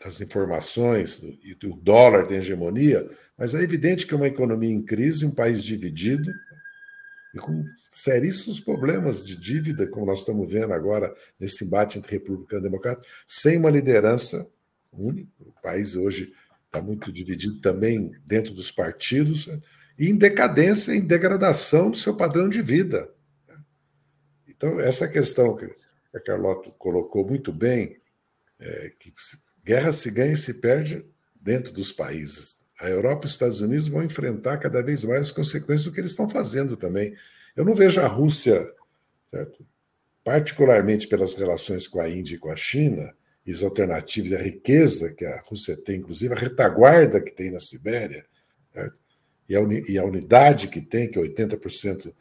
[0.05, 4.81] das informações, e o dólar tem hegemonia, mas é evidente que é uma economia em
[4.81, 6.31] crise, um país dividido,
[7.33, 12.61] e com seríssimos problemas de dívida, como nós estamos vendo agora nesse embate entre republicano
[12.61, 14.47] e democrata, sem uma liderança
[14.93, 15.31] única.
[15.39, 16.31] O país hoje
[16.67, 19.49] está muito dividido também dentro dos partidos,
[19.97, 23.09] e em decadência, em degradação do seu padrão de vida.
[24.47, 25.65] Então, essa questão que
[26.13, 27.97] a Carlota colocou muito bem,
[28.59, 29.11] é que
[29.65, 31.03] guerra se ganha e se perde
[31.41, 32.63] dentro dos países.
[32.79, 35.99] A Europa e os Estados Unidos vão enfrentar cada vez mais as consequências do que
[35.99, 37.15] eles estão fazendo também.
[37.55, 38.71] Eu não vejo a Rússia
[39.27, 39.65] certo?
[40.23, 43.13] particularmente pelas relações com a Índia e com a China,
[43.45, 47.59] e as alternativas, a riqueza que a Rússia tem, inclusive a retaguarda que tem na
[47.59, 48.25] Sibéria,
[48.73, 48.99] certo?
[49.47, 52.11] E, a e unidade que tem, que é 80%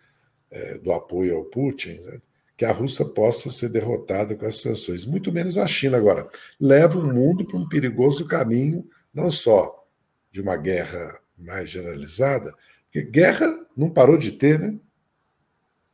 [0.50, 2.22] é, do apoio ao Putin, certo?
[2.56, 5.96] Que a Rússia possa ser derrotada com essas sanções, muito menos a China.
[5.96, 6.28] Agora,
[6.60, 9.84] leva o mundo para um perigoso caminho, não só
[10.30, 14.78] de uma guerra mais generalizada, porque guerra não parou de ter, né?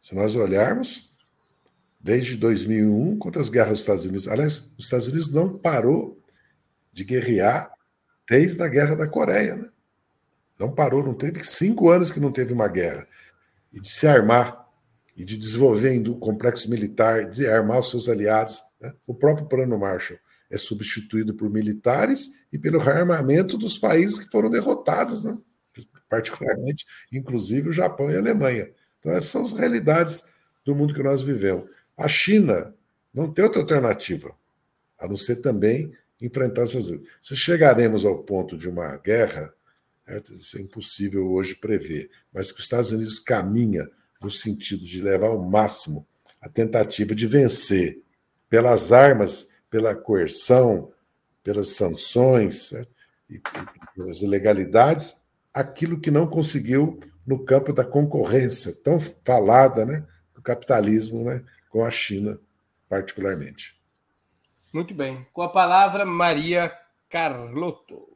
[0.01, 1.11] Se nós olharmos,
[2.01, 4.29] desde 2001, quantas guerras os Estados Unidos.
[4.29, 6.19] Aliás, os Estados Unidos não parou
[6.93, 7.71] de guerrear
[8.29, 9.57] desde a Guerra da Coreia.
[9.57, 9.69] Né?
[10.59, 13.07] Não parou, não teve cinco anos que não teve uma guerra.
[13.73, 14.60] E de se armar,
[15.17, 18.63] e de desenvolver o complexo militar, de armar os seus aliados.
[18.81, 18.93] Né?
[19.07, 20.19] O próprio Plano Marshall
[20.51, 25.39] é substituído por militares e pelo rearmamento dos países que foram derrotados, né?
[26.09, 28.71] particularmente, inclusive o Japão e a Alemanha.
[28.99, 30.25] Então, essas são as realidades
[30.65, 31.71] do mundo que nós vivemos.
[31.97, 32.75] A China
[33.15, 34.35] não tem outra alternativa,
[34.99, 36.93] a não ser também enfrentar essas.
[37.21, 39.55] Se chegaremos ao ponto de uma guerra,
[40.39, 43.89] isso é impossível hoje prever, mas que os Estados Unidos caminha
[44.23, 46.07] no sentido de levar ao máximo
[46.41, 48.03] a tentativa de vencer
[48.49, 50.93] pelas armas, pela coerção,
[51.43, 52.73] pelas sanções
[53.29, 53.41] e
[53.95, 55.23] pelas ilegalidades,
[55.55, 60.05] aquilo que não conseguiu no campo da concorrência tão falada, né,
[60.35, 62.39] do capitalismo, né, com a China,
[62.89, 63.79] particularmente.
[64.73, 65.27] Muito bem.
[65.33, 66.73] Com a palavra, Maria
[67.09, 68.10] Carlotto.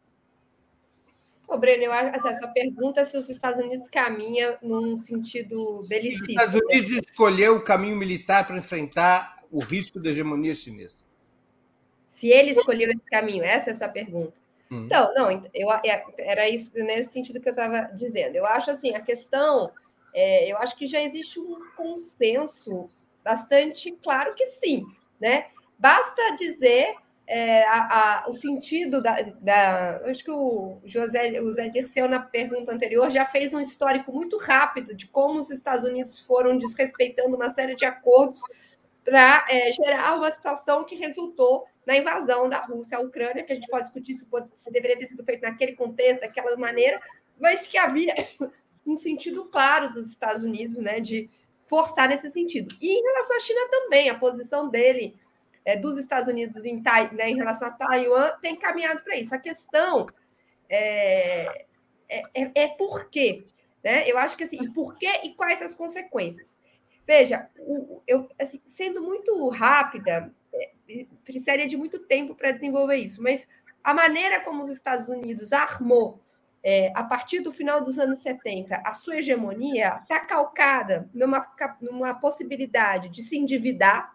[1.47, 4.97] Ô, Breno, eu acho assim, a sua pergunta é se os Estados Unidos caminham num
[4.97, 6.25] sentido belicista.
[6.25, 11.05] Os Estados Unidos escolheu o caminho militar para enfrentar o risco da hegemonia chinesa.
[12.09, 14.33] Se ele escolheu esse caminho, essa é a sua pergunta.
[14.71, 14.85] Hum.
[14.87, 18.37] Então, não, eu, é, era isso nesse sentido que eu estava dizendo.
[18.37, 19.71] Eu acho assim, a questão,
[20.15, 22.89] é, eu acho que já existe um consenso
[23.23, 24.85] bastante claro que sim,
[25.21, 25.47] né?
[25.79, 26.95] Basta dizer
[27.27, 32.21] é, a, a, o sentido da, da, Acho que o José, o Zé Dirceu, na
[32.21, 37.35] pergunta anterior, já fez um histórico muito rápido de como os Estados Unidos foram desrespeitando
[37.35, 38.41] uma série de acordos
[39.05, 43.55] para é, gerar uma situação que resultou na invasão da Rússia à Ucrânia, que a
[43.55, 47.01] gente pode discutir se, pode, se deveria ter sido feito naquele contexto, daquela maneira,
[47.39, 48.15] mas que havia
[48.87, 51.29] um sentido claro dos Estados Unidos, né, de
[51.67, 52.75] forçar nesse sentido.
[52.81, 55.15] E em relação à China também, a posição dele,
[55.65, 59.35] é, dos Estados Unidos em, né, em relação a Taiwan, tem caminhado para isso.
[59.35, 60.07] A questão
[60.69, 61.67] é,
[62.09, 63.47] é, é, é por quê.
[63.83, 64.09] Né?
[64.11, 66.59] Eu acho que assim, e por quê e quais as consequências?
[67.07, 67.49] Veja,
[68.07, 70.71] eu, assim, sendo muito rápida, é,
[71.23, 73.47] precisaria de muito tempo para desenvolver isso, mas
[73.83, 76.25] a maneira como os Estados Unidos armou
[76.65, 81.47] é, a partir do final dos anos 70, a sua hegemonia está calcada numa,
[81.79, 84.14] numa possibilidade de se endividar,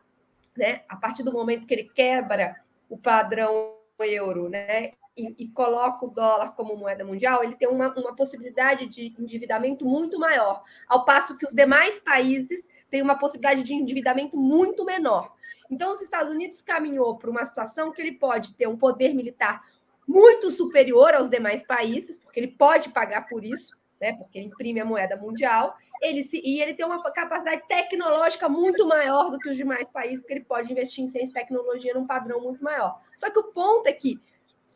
[0.60, 0.82] né?
[0.88, 2.56] a partir do momento que ele quebra
[2.90, 4.92] o padrão euro né?
[5.18, 9.86] e, e coloca o dólar como moeda mundial, ele tem uma, uma possibilidade de endividamento
[9.86, 15.34] muito maior, ao passo que os demais países têm uma possibilidade de endividamento muito menor.
[15.70, 19.62] Então, os Estados Unidos caminhou para uma situação que ele pode ter um poder militar
[20.08, 24.14] muito superior aos demais países, porque ele pode pagar por isso, né?
[24.14, 25.76] Porque ele imprime a moeda mundial.
[26.02, 30.22] Ele se, e ele tem uma capacidade tecnológica muito maior do que os demais países,
[30.22, 33.00] porque ele pode investir em ciência e tecnologia num padrão muito maior.
[33.16, 34.20] Só que o ponto é que,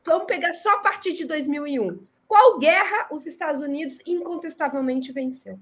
[0.06, 5.60] vamos pegar só a partir de 2001, qual guerra os Estados Unidos incontestavelmente venceu?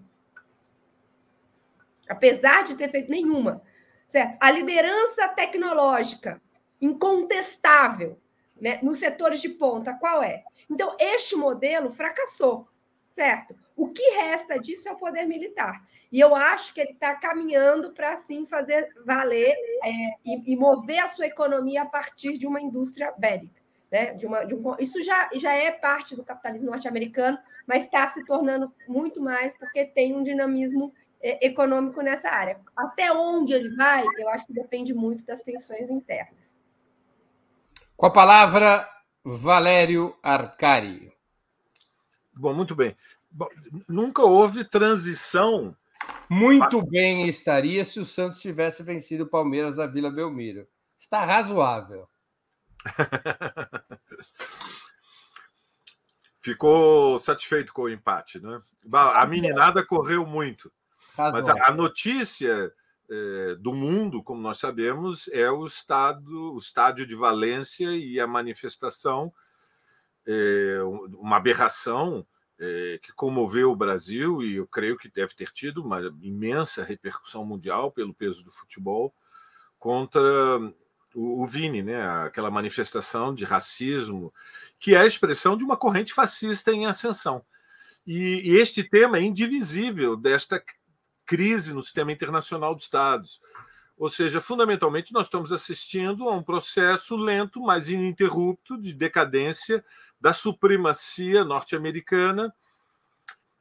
[2.09, 3.61] Apesar de ter feito nenhuma,
[4.07, 4.37] certo?
[4.41, 6.41] A liderança tecnológica
[6.81, 8.19] incontestável
[8.59, 10.43] né, nos setores de ponta, qual é?
[10.69, 12.67] Então, este modelo fracassou,
[13.13, 13.55] certo?
[13.75, 15.81] O que resta disso é o poder militar.
[16.11, 19.91] E eu acho que ele está caminhando para, assim, fazer valer é,
[20.25, 23.61] e, e, mover a sua economia a partir de uma indústria bélica.
[23.91, 24.13] Né?
[24.13, 28.23] De uma, de um, isso já, já é parte do capitalismo norte-americano, mas está se
[28.25, 32.59] tornando muito mais porque tem um dinamismo é, econômico nessa área.
[32.75, 36.61] Até onde ele vai, eu acho que depende muito das tensões internas.
[37.95, 38.87] Com a palavra,
[39.23, 41.11] Valério Arcari.
[42.41, 42.97] Bom, muito bem.
[43.29, 43.47] Bom,
[43.87, 45.77] nunca houve transição.
[46.27, 50.67] Muito bem estaria se o Santos tivesse vencido o Palmeiras da Vila Belmiro.
[50.99, 52.09] Está razoável.
[56.39, 58.59] Ficou satisfeito com o empate, né?
[58.91, 60.71] A meninada correu muito.
[61.15, 62.73] Mas a notícia
[63.07, 68.25] eh, do mundo, como nós sabemos, é o estado, o estádio de Valência e a
[68.25, 69.31] manifestação,
[70.25, 70.79] é,
[71.19, 72.25] uma aberração
[72.61, 77.43] é, que comoveu o Brasil e eu creio que deve ter tido uma imensa repercussão
[77.43, 79.11] mundial pelo peso do futebol
[79.79, 80.21] contra
[81.15, 82.07] o, o Vini, né?
[82.23, 84.31] aquela manifestação de racismo,
[84.79, 87.43] que é a expressão de uma corrente fascista em ascensão.
[88.05, 90.63] E, e este tema é indivisível desta
[91.25, 93.41] crise no sistema internacional de Estados.
[93.97, 99.83] Ou seja, fundamentalmente, nós estamos assistindo a um processo lento, mas ininterrupto, de decadência
[100.21, 102.53] da supremacia norte-americana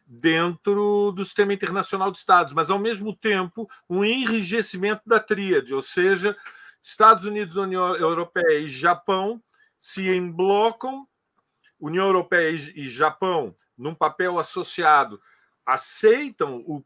[0.07, 5.81] dentro do sistema internacional de Estados, mas, ao mesmo tempo, um enrijecimento da tríade, ou
[5.81, 6.37] seja,
[6.83, 9.43] Estados Unidos, União Europeia e Japão
[9.79, 11.09] se emblocam,
[11.79, 15.21] União Europeia e Japão, num papel associado,
[15.65, 16.85] aceitam o,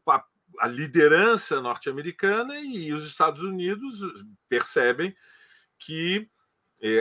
[0.59, 3.99] a liderança norte-americana e os Estados Unidos
[4.47, 5.15] percebem
[5.77, 6.29] que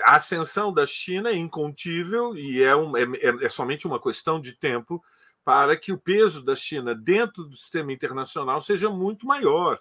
[0.04, 4.40] a ascensão da China é incontível e é, um, é, é, é somente uma questão
[4.40, 5.02] de tempo
[5.44, 9.78] para que o peso da China dentro do sistema internacional seja muito maior.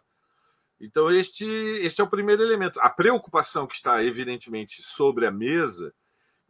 [0.80, 2.80] Então, este, este é o primeiro elemento.
[2.82, 5.94] A preocupação que está, evidentemente, sobre a mesa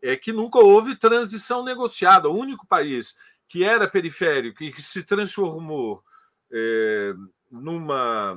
[0.01, 2.27] é que nunca houve transição negociada.
[2.27, 3.17] O único país
[3.47, 6.03] que era periférico e que se transformou
[6.51, 7.13] é,
[7.51, 8.35] numa,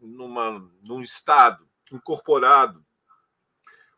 [0.00, 1.62] numa, num Estado
[1.92, 2.82] incorporado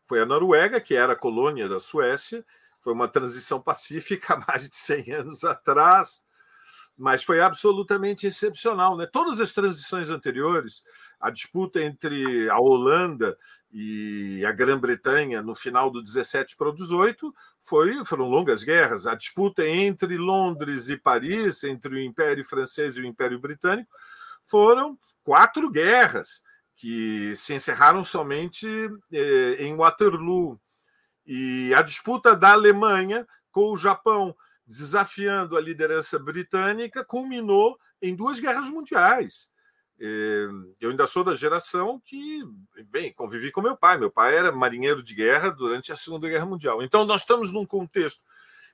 [0.01, 2.45] foi a Noruega, que era colônia da Suécia.
[2.79, 6.25] Foi uma transição pacífica há mais de 100 anos atrás
[7.01, 8.95] mas foi absolutamente excepcional.
[8.95, 9.07] Né?
[9.11, 10.83] Todas as transições anteriores,
[11.19, 13.35] a disputa entre a Holanda
[13.71, 19.07] e a Grã-Bretanha no final do 17 para o 18 foi, foram longas guerras.
[19.07, 23.89] A disputa entre Londres e Paris, entre o Império Francês e o Império Britânico,
[24.43, 26.43] foram quatro guerras
[26.81, 28.65] que se encerraram somente
[29.13, 30.59] eh, em Waterloo.
[31.27, 38.39] E a disputa da Alemanha com o Japão desafiando a liderança britânica, culminou em duas
[38.39, 39.51] guerras mundiais.
[39.99, 40.47] É,
[40.79, 42.41] eu ainda sou da geração que,
[42.89, 43.99] bem, convivi com meu pai.
[43.99, 46.81] Meu pai era marinheiro de guerra durante a Segunda Guerra Mundial.
[46.81, 48.23] Então, nós estamos num contexto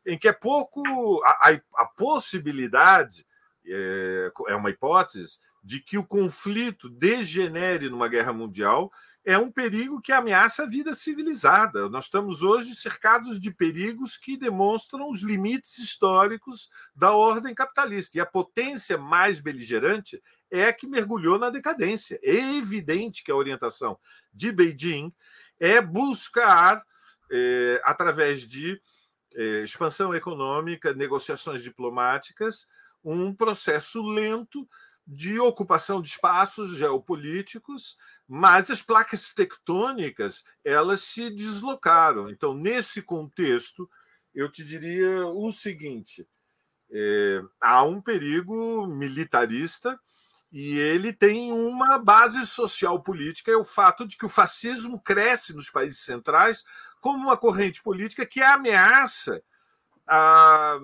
[0.05, 0.81] em que é pouco.
[1.25, 3.25] A, a, a possibilidade,
[3.65, 8.91] é, é uma hipótese, de que o conflito degenere numa guerra mundial
[9.27, 11.89] é um perigo que ameaça a vida civilizada.
[11.89, 18.17] Nós estamos hoje cercados de perigos que demonstram os limites históricos da ordem capitalista.
[18.17, 22.17] E a potência mais beligerante é a que mergulhou na decadência.
[22.23, 23.99] É evidente que a orientação
[24.33, 25.11] de Beijing
[25.59, 26.81] é buscar,
[27.29, 28.81] é, através de
[29.35, 32.69] é, expansão econômica, negociações diplomáticas,
[33.03, 34.65] um processo lento
[35.07, 37.97] de ocupação de espaços geopolíticos
[38.27, 42.29] mas as placas tectônicas elas se deslocaram.
[42.29, 43.89] Então, nesse contexto,
[44.35, 46.27] eu te diria o seguinte:
[46.91, 49.97] é, há um perigo militarista
[50.51, 55.53] e ele tem uma base social política, é o fato de que o fascismo cresce
[55.53, 56.65] nos países centrais
[56.99, 59.41] como uma corrente política que ameaça
[60.05, 60.79] a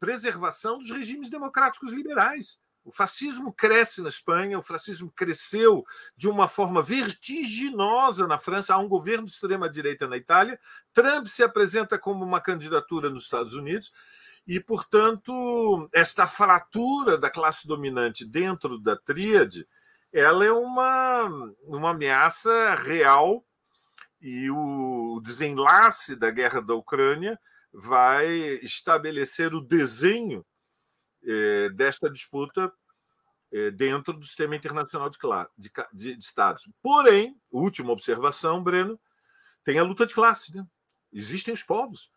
[0.00, 2.61] preservação dos regimes democráticos liberais.
[2.84, 5.84] O fascismo cresce na Espanha, o fascismo cresceu
[6.16, 8.74] de uma forma vertiginosa na França.
[8.74, 10.58] Há um governo de extrema-direita na Itália.
[10.92, 13.92] Trump se apresenta como uma candidatura nos Estados Unidos.
[14.46, 19.66] E, portanto, esta fratura da classe dominante dentro da tríade
[20.12, 21.24] ela é uma,
[21.64, 23.42] uma ameaça real
[24.20, 27.40] e o desenlace da guerra da Ucrânia
[27.72, 28.28] vai
[28.62, 30.44] estabelecer o desenho
[31.24, 32.72] é, desta disputa
[33.52, 35.18] é, dentro do sistema internacional de,
[35.58, 36.70] de, de, Estados.
[36.82, 38.98] Porém, última observação, Breno,
[39.64, 40.56] tem a luta de classe.
[40.56, 40.66] Né?
[41.12, 42.10] Existem os povos.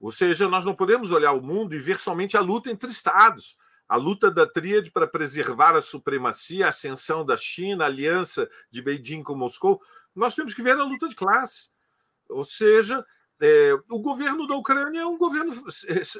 [0.00, 3.56] Ou seja, nós não podemos olhar o mundo e ver somente a luta entre Estados.
[3.88, 8.82] A luta da tríade para preservar a supremacia, a ascensão da China, a aliança de
[8.82, 9.80] Beijing com Moscou.
[10.14, 11.70] Nós temos que ver a luta de classe.
[12.28, 13.04] Ou seja,
[13.40, 15.52] é, o governo da Ucrânia é um governo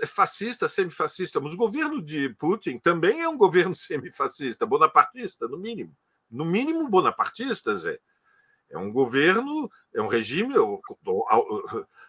[0.07, 5.97] fascista, semifascista, mas o governo de Putin também é um governo semifascista, bonapartista, no mínimo.
[6.31, 7.99] No mínimo, bonapartista, Zé.
[8.69, 10.55] É um governo, é um regime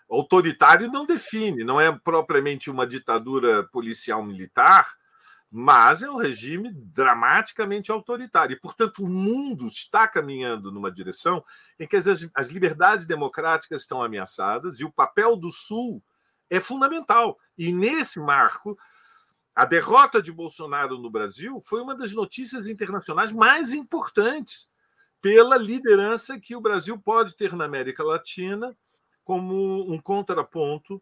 [0.09, 4.91] autoritário, não define, não é propriamente uma ditadura policial militar,
[5.49, 8.53] mas é um regime dramaticamente autoritário.
[8.53, 11.43] E, portanto, o mundo está caminhando numa direção
[11.79, 16.03] em que as, as liberdades democráticas estão ameaçadas e o papel do Sul
[16.49, 17.37] é fundamental.
[17.57, 18.77] E, nesse marco,
[19.55, 24.69] a derrota de Bolsonaro no Brasil foi uma das notícias internacionais mais importantes
[25.21, 28.77] pela liderança que o Brasil pode ter na América Latina
[29.23, 31.01] como um contraponto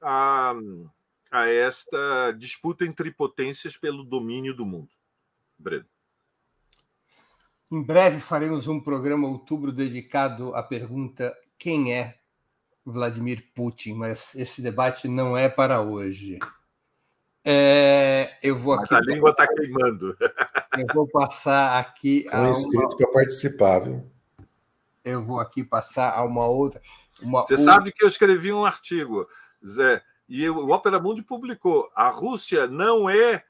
[0.00, 0.54] a
[1.32, 4.90] a esta disputa entre potências pelo domínio do mundo.
[5.58, 5.86] Breno.
[7.70, 12.18] Em breve faremos um programa outubro dedicado à pergunta quem é
[12.84, 16.38] Vladimir Putin, mas esse debate não é para hoje.
[17.42, 18.88] É, eu vou aqui.
[18.90, 20.16] Mas a língua está queimando.
[20.78, 22.24] Eu vou passar aqui.
[22.30, 22.96] Foi inscrito uma...
[22.96, 24.10] para participar, viu?
[25.04, 26.80] Eu vou aqui passar a uma outra.
[27.20, 27.72] Uma Você outra...
[27.74, 29.28] sabe que eu escrevi um artigo,
[29.62, 30.02] Zé,
[30.34, 33.44] e o Opera Mundi publicou: a Rússia não é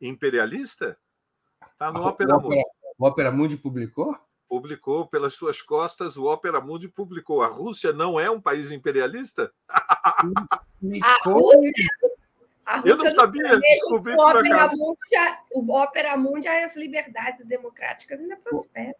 [0.00, 0.98] imperialista?
[1.72, 2.62] Está no a, Opera Mundi.
[2.98, 4.18] O Opera Mundi publicou?
[4.48, 7.44] Publicou pelas suas costas, o Opera Mundi publicou.
[7.44, 9.52] A Rússia não é um país imperialista?
[9.68, 10.26] a
[11.24, 11.72] Rússia
[12.84, 14.70] eu não sabia, descobri o Opera,
[15.52, 18.94] o Opera Mundial e as liberdades democráticas ainda prosperam.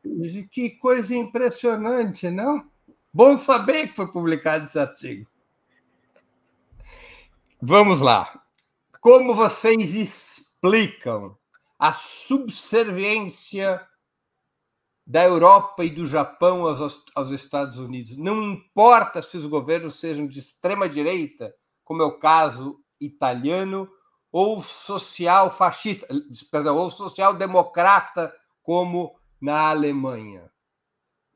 [0.49, 2.71] Que coisa impressionante, não?
[3.13, 5.27] Bom saber que foi publicado esse artigo.
[7.69, 8.45] Vamos lá.
[9.01, 11.37] Como vocês explicam
[11.77, 13.85] a subserviência
[15.05, 18.17] da Europa e do Japão aos, aos Estados Unidos?
[18.17, 21.53] Não importa se os governos sejam de extrema direita,
[21.83, 23.91] como é o caso italiano,
[24.31, 26.07] ou social fascista,
[26.53, 30.49] perdão, ou social democrata, como na Alemanha.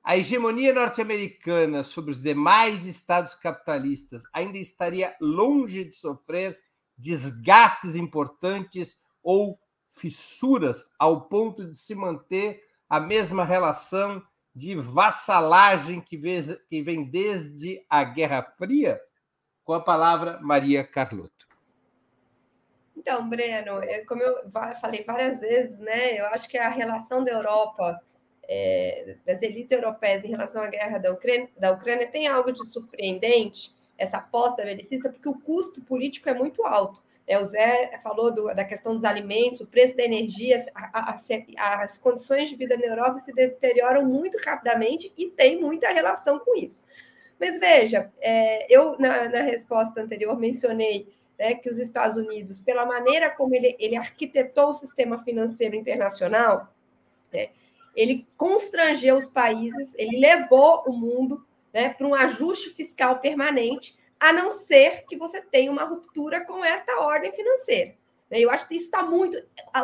[0.03, 6.59] A hegemonia norte-americana sobre os demais estados capitalistas ainda estaria longe de sofrer
[6.97, 9.59] desgastes importantes ou
[9.93, 14.23] fissuras ao ponto de se manter a mesma relação
[14.55, 19.01] de vassalagem que vem desde a Guerra Fria?
[19.65, 21.47] Com a palavra, Maria Carlotto.
[22.97, 27.31] Então, Breno, é, como eu falei várias vezes, né, eu acho que a relação da
[27.31, 27.99] Europa,
[28.53, 32.67] é, das elites europeias em relação à guerra da Ucrânia, da Ucrânia tem algo de
[32.67, 37.01] surpreendente, essa aposta belicista, porque o custo político é muito alto.
[37.29, 40.57] É, o Zé falou do, da questão dos alimentos, o preço da energia,
[41.57, 46.57] as condições de vida na Europa se deterioram muito rapidamente e tem muita relação com
[46.57, 46.83] isso.
[47.39, 51.07] Mas veja, é, eu na, na resposta anterior mencionei
[51.39, 56.75] né, que os Estados Unidos, pela maneira como ele, ele arquitetou o sistema financeiro internacional,
[57.33, 57.51] né,
[58.01, 64.33] ele constrangeu os países, ele levou o mundo né, para um ajuste fiscal permanente, a
[64.33, 67.95] não ser que você tenha uma ruptura com esta ordem financeira.
[68.31, 69.37] Eu acho que isso está muito.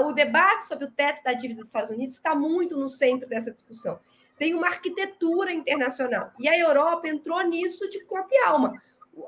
[0.07, 3.51] O debate sobre o teto da dívida dos Estados Unidos está muito no centro dessa
[3.51, 3.99] discussão.
[4.39, 6.33] Tem uma arquitetura internacional.
[6.39, 8.81] E a Europa entrou nisso de corpo e alma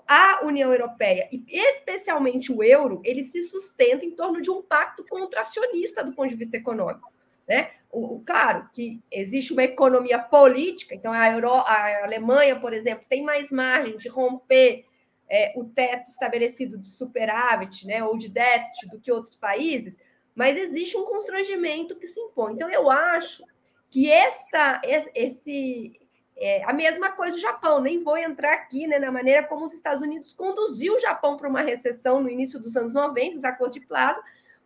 [0.07, 5.03] a União Europeia, e especialmente o euro, ele se sustenta em torno de um pacto
[5.09, 7.11] contracionista do ponto de vista econômico.
[7.49, 7.71] Né?
[7.91, 13.23] O, claro que existe uma economia política, então a, Euro, a Alemanha, por exemplo, tem
[13.23, 14.85] mais margem de romper
[15.31, 19.97] é, o teto estabelecido de superávit né, ou de déficit do que outros países,
[20.35, 22.53] mas existe um constrangimento que se impõe.
[22.53, 23.43] Então, eu acho
[23.91, 24.81] que esta,
[25.15, 25.99] esse,
[26.37, 29.73] é, a mesma coisa o Japão, nem vou entrar aqui né, na maneira como os
[29.73, 33.81] Estados Unidos conduziu o Japão para uma recessão no início dos anos 90, os acordos
[33.81, 34.23] de Plaza,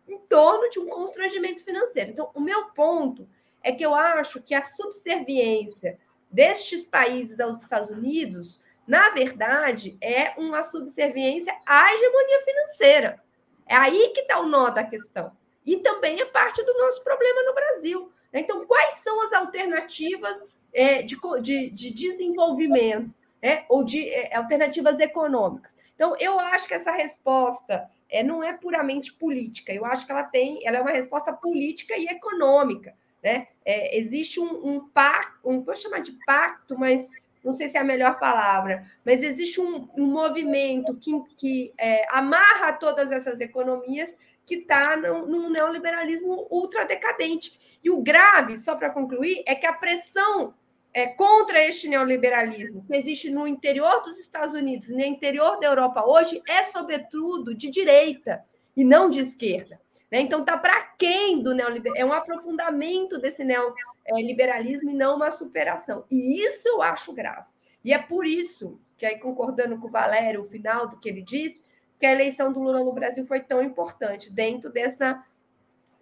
[0.07, 2.11] em torno de um constrangimento financeiro.
[2.11, 3.27] Então, o meu ponto
[3.63, 5.97] é que eu acho que a subserviência
[6.29, 13.23] destes países aos Estados Unidos, na verdade, é uma subserviência à hegemonia financeira.
[13.65, 15.31] É aí que está o nó da questão.
[15.65, 18.11] E também é parte do nosso problema no Brasil.
[18.33, 20.43] Então, quais são as alternativas
[20.73, 23.13] é, de, de, de, desenvolvimento
[23.43, 23.65] né?
[23.67, 25.75] ou de é, alternativas econômicas.
[25.93, 30.23] Então, eu acho que essa resposta é, não é puramente política, eu acho que ela
[30.23, 32.95] tem, ela é uma resposta política e econômica.
[33.21, 33.47] Né?
[33.65, 37.05] É, existe um, um pacto, um, vou chamar de pacto, mas
[37.43, 42.05] não sei se é a melhor palavra, mas existe um, um movimento que, que é,
[42.15, 44.15] amarra todas essas economias
[44.45, 47.79] que está num neoliberalismo ultradecadente.
[47.83, 50.53] E o grave, só para concluir, é que a pressão
[50.93, 55.67] é, contra este neoliberalismo que existe no interior dos Estados Unidos e no interior da
[55.67, 59.81] Europa hoje é, sobretudo, de direita e não de esquerda.
[60.11, 60.19] Né?
[60.19, 61.97] Então, está para quem do neoliberalismo?
[61.97, 66.05] É um aprofundamento desse neoliberalismo e não uma superação.
[66.11, 67.47] E isso eu acho grave.
[67.83, 71.23] E é por isso que, aí, concordando com o Valério, o final do que ele
[71.23, 71.59] disse,
[71.99, 75.23] que a eleição do Lula no Brasil foi tão importante dentro dessa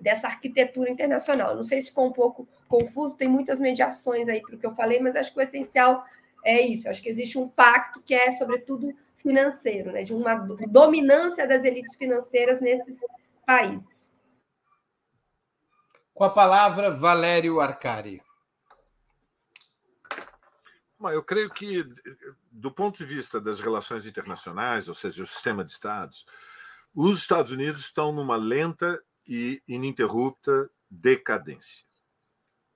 [0.01, 1.55] dessa arquitetura internacional.
[1.55, 4.75] Não sei se ficou um pouco confuso, tem muitas mediações aí para o que eu
[4.75, 6.03] falei, mas acho que o essencial
[6.43, 6.89] é isso.
[6.89, 10.03] Acho que existe um pacto que é, sobretudo, financeiro, né?
[10.03, 10.35] de uma
[10.67, 12.99] dominância das elites financeiras nesses
[13.45, 14.11] países.
[16.13, 18.21] Com a palavra, Valério Arcari.
[20.99, 21.83] Eu creio que,
[22.51, 26.25] do ponto de vista das relações internacionais, ou seja, o sistema de Estados,
[26.93, 31.85] os Estados Unidos estão numa lenta e ininterrupta decadência.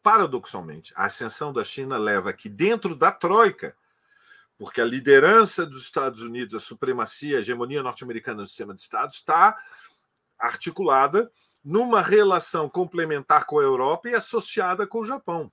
[0.02, 3.76] Paradoxalmente, a ascensão da China leva que, dentro da Troika,
[4.58, 9.16] porque a liderança dos Estados Unidos, a supremacia, a hegemonia norte-americana no sistema de Estados,
[9.16, 9.58] está
[10.40, 11.32] articulada
[11.64, 15.52] numa relação complementar com a Europa e associada com o Japão.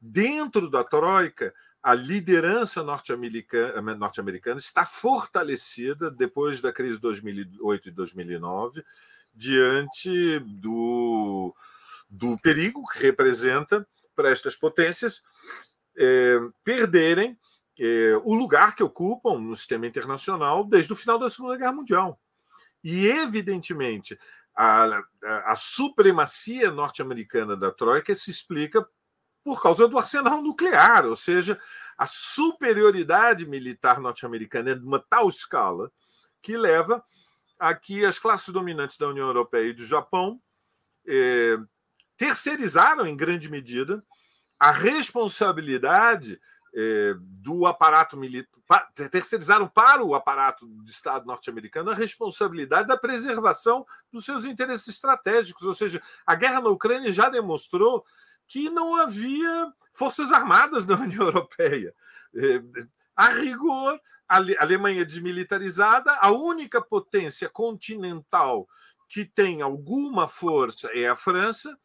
[0.00, 4.20] Dentro da Troika, a liderança norte-americana norte
[4.58, 8.84] está fortalecida depois da crise de 2008 e 2009,
[9.40, 11.54] diante do,
[12.10, 15.22] do perigo que representa para estas potências
[15.96, 17.38] é, perderem
[17.78, 22.20] é, o lugar que ocupam no sistema internacional desde o final da Segunda Guerra Mundial.
[22.84, 24.18] E, evidentemente,
[24.54, 24.84] a,
[25.24, 28.86] a, a supremacia norte-americana da Troika se explica
[29.42, 31.58] por causa do arsenal nuclear, ou seja,
[31.96, 35.90] a superioridade militar norte-americana é de uma tal escala
[36.42, 37.02] que leva
[37.60, 40.40] a que as classes dominantes da União Europeia e do Japão
[41.06, 41.58] eh,
[42.16, 44.02] terceirizaram, em grande medida,
[44.58, 46.40] a responsabilidade
[46.74, 53.84] eh, do aparato militar, terceirizaram para o aparato de Estado norte-americano a responsabilidade da preservação
[54.10, 55.64] dos seus interesses estratégicos.
[55.64, 58.06] Ou seja, a guerra na Ucrânia já demonstrou
[58.48, 61.94] que não havia forças armadas na União Europeia.
[62.34, 62.62] É,
[63.14, 64.00] a rigor,
[64.30, 68.68] a Alemanha desmilitarizada, a única potência continental
[69.08, 71.76] que tem alguma força é a França,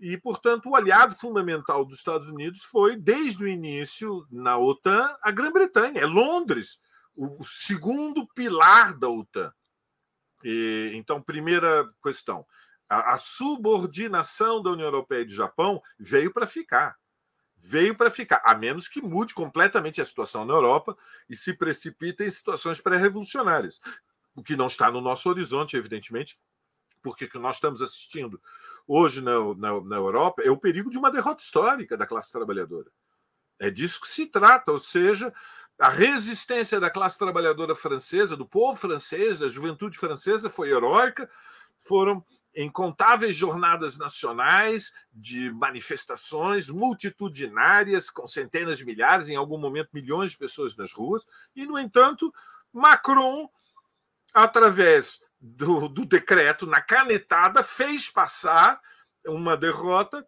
[0.00, 5.30] e, portanto, o aliado fundamental dos Estados Unidos foi, desde o início, na OTAN, a
[5.30, 6.80] Grã-Bretanha, é Londres,
[7.14, 9.52] o segundo pilar da OTAN.
[10.42, 12.46] E, então, primeira questão
[12.90, 16.98] a, a subordinação da União Europeia e do Japão veio para ficar.
[17.62, 20.96] Veio para ficar, a menos que mude completamente a situação na Europa
[21.28, 23.80] e se precipite em situações pré-revolucionárias.
[24.34, 26.38] O que não está no nosso horizonte, evidentemente,
[27.02, 28.40] porque o que nós estamos assistindo
[28.88, 32.90] hoje na, na, na, Europa é o perigo de uma derrota histórica da classe trabalhadora.
[33.58, 35.32] É disso que se trata, ou seja,
[35.78, 41.28] a resistência da classe trabalhadora francesa, do povo francês, da juventude francesa, foi heróica.
[41.78, 42.24] Foram
[42.54, 50.38] incontáveis jornadas nacionais de manifestações multitudinárias, com centenas de milhares, em algum momento milhões de
[50.38, 51.24] pessoas nas ruas,
[51.54, 52.32] e, no entanto,
[52.72, 53.48] Macron,
[54.34, 58.80] através do, do decreto, na canetada, fez passar
[59.26, 60.26] uma derrota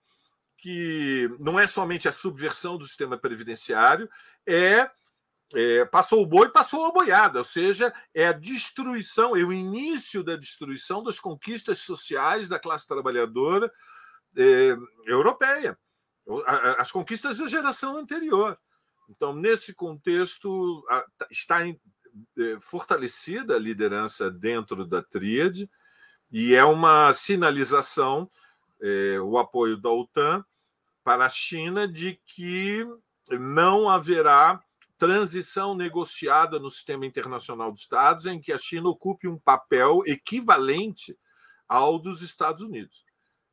[0.57, 4.09] que não é somente a subversão do sistema previdenciário,
[4.47, 4.89] é
[5.55, 10.23] é, passou o boi, passou a boiada, ou seja, é a destruição, é o início
[10.23, 13.71] da destruição das conquistas sociais da classe trabalhadora
[14.37, 14.77] é,
[15.07, 15.79] europeia,
[16.79, 18.59] as conquistas da geração anterior.
[19.09, 20.83] Então, nesse contexto,
[21.31, 21.77] está é,
[22.61, 25.69] fortalecida a liderança dentro da tríade
[26.31, 28.31] e é uma sinalização,
[28.81, 30.45] é, o apoio da OTAN
[31.05, 32.87] para a China de que
[33.31, 34.63] não haverá
[35.03, 41.19] transição negociada no sistema internacional de Estados, em que a China ocupe um papel equivalente
[41.69, 43.05] ao dos Estados Unidos.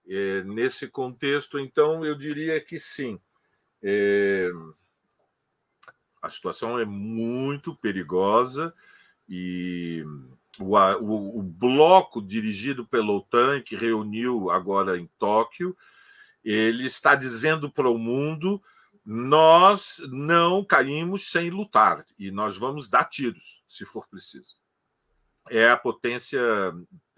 [0.07, 3.19] É, nesse contexto, então, eu diria que sim.
[3.81, 4.47] É,
[6.21, 8.71] a situação é muito perigosa
[9.27, 10.03] e
[10.59, 15.75] o, o, o, bloco dirigido pela OTAN, que reuniu agora em Tóquio,
[16.43, 18.61] ele está dizendo para o mundo
[19.11, 24.55] nós não caímos sem lutar e nós vamos dar tiros, se for preciso.
[25.49, 26.39] É a potência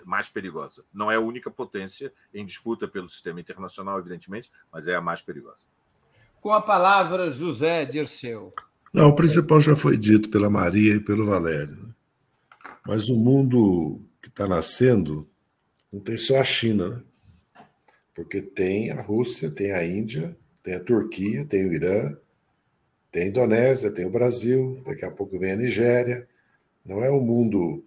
[0.06, 0.86] mais perigosa.
[0.94, 5.22] Não é a única potência em disputa pelo sistema internacional, evidentemente, mas é a mais
[5.22, 5.66] perigosa.
[6.40, 8.54] Com a palavra, José Dirceu.
[8.94, 11.76] Não, o principal já foi dito pela Maria e pelo Valério.
[11.76, 11.94] Né?
[12.88, 15.30] Mas o mundo que está nascendo
[15.92, 17.66] não tem só a China, né?
[18.16, 22.16] porque tem a Rússia, tem a Índia, tem a Turquia, tem o Irã,
[23.12, 26.28] tem a Indonésia, tem o Brasil, daqui a pouco vem a Nigéria.
[26.86, 27.84] Não é o mundo.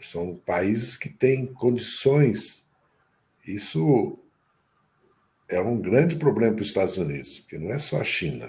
[0.00, 2.66] São países que têm condições.
[3.46, 4.18] Isso
[5.48, 8.48] é um grande problema para os Estados Unidos, porque não é só a China.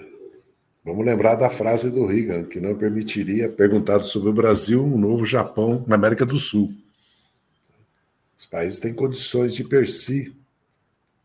[0.84, 5.24] Vamos lembrar da frase do Reagan, que não permitiria, perguntado sobre o Brasil, um novo
[5.24, 6.74] Japão na América do Sul.
[8.36, 10.34] Os países têm condições de per si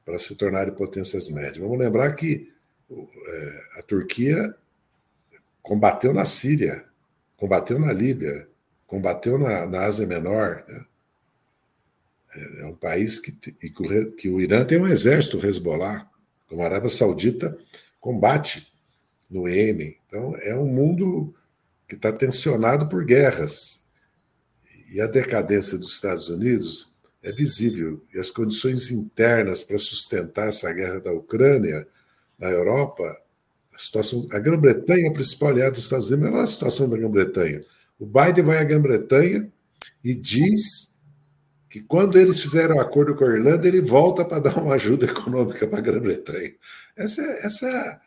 [0.07, 1.57] para se tornarem potências médias.
[1.57, 2.49] Vamos lembrar que
[2.89, 4.55] é, a Turquia
[5.61, 6.85] combateu na Síria,
[7.35, 8.47] combateu na Líbia,
[8.85, 10.63] combateu na, na Ásia Menor.
[10.65, 10.85] Né?
[12.33, 16.09] É, é um país que, que o Irã tem um exército Hezbollah,
[16.47, 17.57] como a Arábia Saudita
[17.99, 18.71] combate
[19.29, 19.97] no Iêmen.
[20.07, 21.35] Então, é um mundo
[21.85, 23.85] que está tensionado por guerras.
[24.89, 28.03] e a decadência dos Estados Unidos é visível.
[28.13, 31.87] E as condições internas para sustentar essa guerra da Ucrânia
[32.37, 33.03] na Europa,
[33.73, 36.89] a situação, a Grã-Bretanha é o principal aliado dos Estados Unidos, mas é a situação
[36.89, 37.63] da Grã-Bretanha.
[37.99, 39.51] O Biden vai à Grã-Bretanha
[40.03, 40.95] e diz
[41.69, 45.05] que quando eles fizeram um acordo com a Irlanda, ele volta para dar uma ajuda
[45.11, 46.55] econômica para a Grã-Bretanha.
[46.95, 48.01] Essa, essa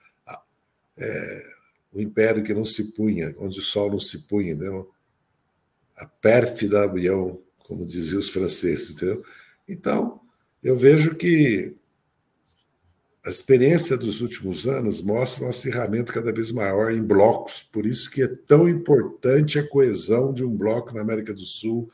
[0.99, 1.43] é, é,
[1.93, 4.67] o império que não se punha, onde o sol não se punha, né?
[5.97, 7.39] a pérfida avião,
[7.71, 8.91] como diziam os franceses.
[8.91, 9.25] Entendeu?
[9.69, 10.21] Então,
[10.61, 11.77] eu vejo que
[13.25, 18.11] a experiência dos últimos anos mostra um acirramento cada vez maior em blocos, por isso
[18.11, 21.89] que é tão importante a coesão de um bloco na América do Sul,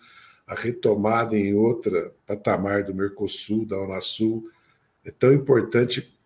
[0.46, 4.48] a retomada em outra patamar do Mercosul, da Unasul.
[5.04, 6.16] É tão importante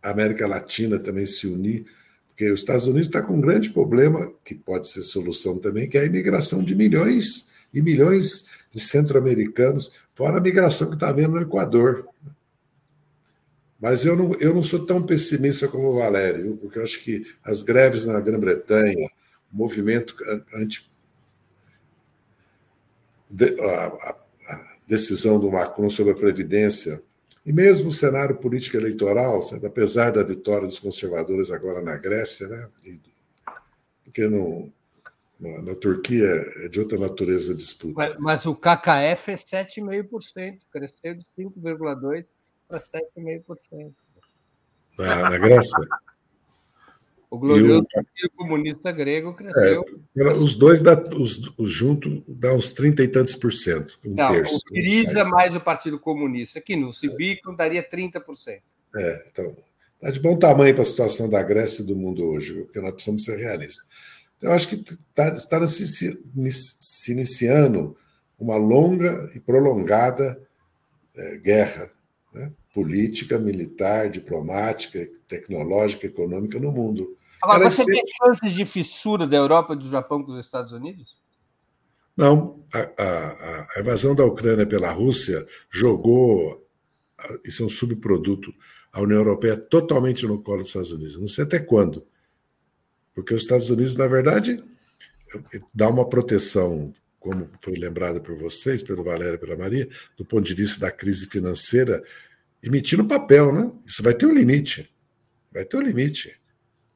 [0.00, 1.86] a América Latina também se unir,
[2.28, 5.98] porque os Estados Unidos está com um grande problema, que pode ser solução também, que
[5.98, 11.32] é a imigração de milhões e milhões de centro-americanos, fora a migração que está havendo
[11.32, 12.08] no Equador.
[13.80, 17.26] Mas eu não, eu não sou tão pessimista como o Valério, porque eu acho que
[17.44, 19.08] as greves na Grã-Bretanha,
[19.52, 20.16] o movimento
[20.54, 20.90] anti.
[23.30, 24.16] A,
[24.88, 27.02] decisão do Macron sobre a Previdência,
[27.44, 32.68] e mesmo o cenário político eleitoral, apesar da vitória dos conservadores agora na Grécia, né,
[34.02, 34.72] porque no,
[35.40, 36.26] na, na, Turquia
[36.64, 37.94] é de outra natureza a disputa.
[37.94, 42.26] Mas, mas o KKF é 7,5%, cresceu de 5,2%
[42.66, 43.92] para 7,5%.
[44.98, 45.78] Na, na Grécia?
[47.30, 49.84] O glorioso Partido Comunista Grego cresceu.
[50.16, 53.98] É, os dois, dá, os, os juntos, dá uns 30 e tantos por cento.
[54.04, 58.60] Um Não, terço, o Siriza mais o Partido Comunista, que no Cibiclo daria 30%.
[58.96, 59.54] É, então,
[59.96, 62.92] está de bom tamanho para a situação da Grécia e do mundo hoje, porque nós
[62.92, 63.86] precisamos ser realistas.
[64.40, 64.76] Eu acho que
[65.14, 67.96] tá, está se, se iniciando
[68.38, 70.40] uma longa e prolongada
[71.14, 71.90] é, guerra
[72.32, 72.52] né?
[72.72, 77.16] política, militar, diplomática, tecnológica, econômica no mundo.
[77.42, 77.94] Agora, Ela você sempre...
[77.94, 81.16] vê chances de fissura da Europa e do Japão com os Estados Unidos?
[82.16, 86.66] Não, a, a, a invasão da Ucrânia pela Rússia jogou,
[87.44, 88.52] isso é um subproduto,
[88.92, 91.20] a União Europeia totalmente no colo dos Estados Unidos.
[91.20, 92.04] Não sei até quando.
[93.18, 94.62] Porque os Estados Unidos, na verdade,
[95.74, 100.46] dá uma proteção como foi lembrado por vocês, pelo Valério e pela Maria, do ponto
[100.46, 102.00] de vista da crise financeira,
[102.62, 103.72] emitindo papel, né?
[103.84, 104.88] Isso vai ter um limite.
[105.52, 106.38] Vai ter um limite.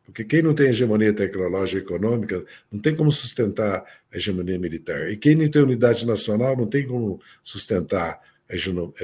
[0.04, 5.10] Porque quem não tem hegemonia tecnológica e econômica não tem como sustentar a hegemonia militar.
[5.10, 8.54] E quem não tem unidade nacional não tem como sustentar a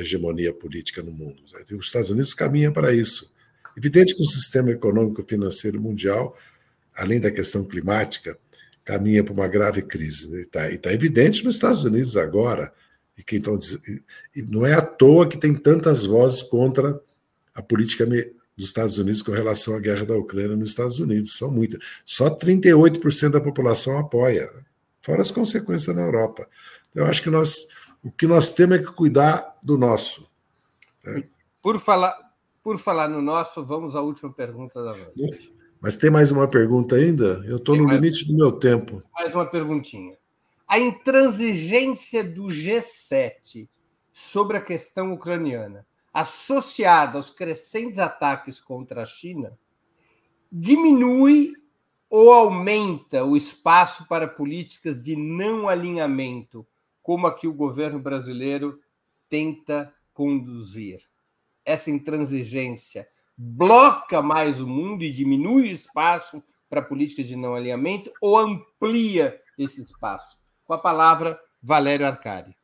[0.00, 1.42] hegemonia política no mundo.
[1.72, 3.28] Os Estados Unidos caminham para isso.
[3.76, 6.36] Evidente que o sistema econômico financeiro mundial,
[6.98, 8.36] além da questão climática,
[8.84, 10.30] caminha para uma grave crise.
[10.30, 10.40] Né?
[10.40, 12.72] Está tá evidente nos Estados Unidos agora,
[13.16, 13.58] e, que então,
[14.34, 17.00] e não é à toa que tem tantas vozes contra
[17.54, 21.36] a política dos Estados Unidos com relação à guerra da Ucrânia nos Estados Unidos.
[21.36, 21.80] São muitas.
[22.04, 24.48] Só 38% da população apoia,
[25.00, 26.48] fora as consequências na Europa.
[26.94, 27.68] Eu acho que nós,
[28.02, 30.28] o que nós temos é que cuidar do nosso.
[31.04, 31.24] Né?
[31.62, 32.16] Por, falar,
[32.62, 35.57] por falar no nosso, vamos à última pergunta da noite.
[35.80, 37.42] Mas tem mais uma pergunta ainda?
[37.46, 39.02] Eu estou no mais, limite do meu tempo.
[39.14, 40.16] Mais uma perguntinha.
[40.66, 43.68] A intransigência do G7
[44.12, 49.56] sobre a questão ucraniana, associada aos crescentes ataques contra a China,
[50.50, 51.52] diminui
[52.10, 56.66] ou aumenta o espaço para políticas de não alinhamento,
[57.02, 58.80] como a que o governo brasileiro
[59.28, 61.02] tenta conduzir?
[61.64, 63.06] Essa intransigência
[63.38, 69.40] bloca mais o mundo e diminui o espaço para políticas de não alinhamento ou amplia
[69.56, 70.36] esse espaço?
[70.64, 72.56] Com a palavra, Valério Arcari.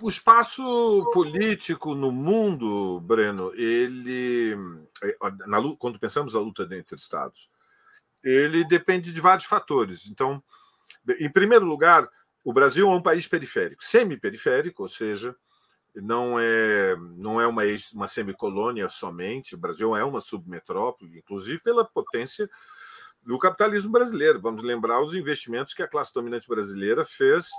[0.00, 4.56] O espaço político no mundo, Breno, ele,
[5.48, 7.50] na, quando pensamos na luta entre Estados,
[8.22, 10.06] ele depende de vários fatores.
[10.06, 10.40] Então,
[11.18, 12.08] em primeiro lugar,
[12.44, 15.34] o Brasil é um país periférico, semi-periférico, ou seja,
[15.94, 17.62] não é não é uma,
[17.94, 19.54] uma semicolônia somente.
[19.54, 22.48] O Brasil é uma submetrópole, inclusive pela potência
[23.22, 24.40] do capitalismo brasileiro.
[24.40, 27.50] Vamos lembrar os investimentos que a classe dominante brasileira fez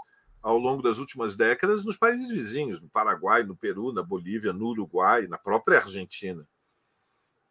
[0.41, 4.67] ao longo das últimas décadas nos países vizinhos, no Paraguai, no Peru, na Bolívia, no
[4.67, 6.45] Uruguai, na própria Argentina.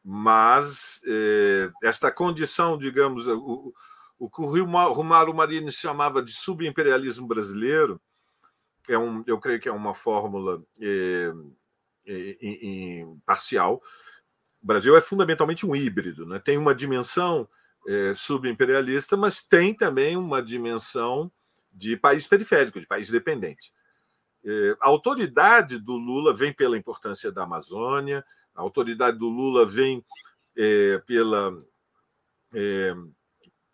[0.05, 3.72] Mas eh, esta condição, digamos, o,
[4.18, 8.01] o que o Romário Marini chamava de subimperialismo brasileiro,
[8.89, 11.33] é um, eu creio que é uma fórmula é,
[12.07, 13.83] é, parcial.
[14.62, 16.39] O Brasil é fundamentalmente um híbrido, né?
[16.39, 17.49] tem uma dimensão
[17.87, 21.30] é, subimperialista, mas tem também uma dimensão
[21.72, 23.72] de país periférico, de país dependente.
[24.45, 28.24] É, a autoridade do Lula vem pela importância da Amazônia,
[28.55, 30.05] a autoridade do Lula vem
[30.57, 31.64] é, pela,
[32.53, 32.95] é,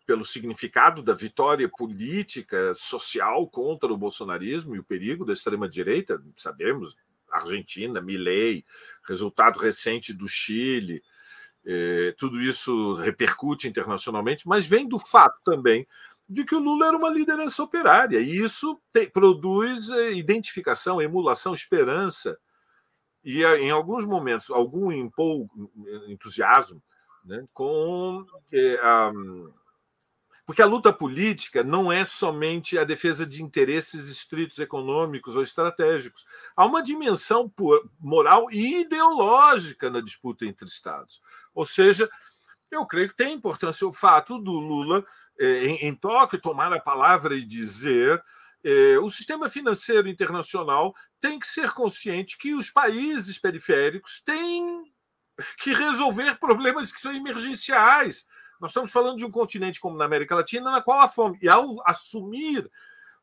[0.09, 6.97] pelo significado da vitória política, social contra o bolsonarismo e o perigo da extrema-direita, sabemos,
[7.29, 8.65] Argentina, Milley,
[9.07, 11.03] resultado recente do Chile,
[11.63, 15.85] é, tudo isso repercute internacionalmente, mas vem do fato também
[16.27, 21.53] de que o Lula era uma liderança operária, e isso te, produz é, identificação, emulação,
[21.53, 22.35] esperança,
[23.23, 25.71] e é, em alguns momentos, algum empolgo,
[26.07, 26.81] entusiasmo
[27.23, 28.25] né, com.
[28.81, 29.11] A,
[30.49, 36.25] porque a luta política não é somente a defesa de interesses estritos econômicos ou estratégicos.
[36.55, 37.53] Há uma dimensão
[37.99, 41.21] moral e ideológica na disputa entre Estados.
[41.53, 42.09] Ou seja,
[42.71, 45.05] eu creio que tem importância o fato do Lula,
[45.39, 48.19] é, em, Tóquio, tomar a palavra e dizer
[48.63, 54.83] é, o sistema financeiro internacional tem que ser consciente que os países periféricos têm
[55.59, 58.27] que resolver problemas que são emergenciais.
[58.59, 61.47] Nós estamos falando de um continente como na América Latina, na qual a fome, e
[61.47, 62.69] ao assumir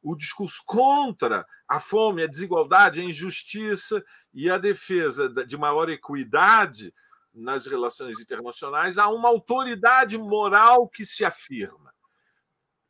[0.03, 6.95] o discurso contra a fome, a desigualdade, a injustiça e a defesa de maior equidade,
[7.37, 11.95] nas relações internacionais, há uma autoridade moral que se afirma.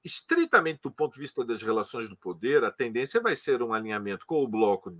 [0.04, 4.24] Estritamente do ponto de vista das relações do poder, a tendência vai ser um alinhamento
[4.24, 4.96] com o bloco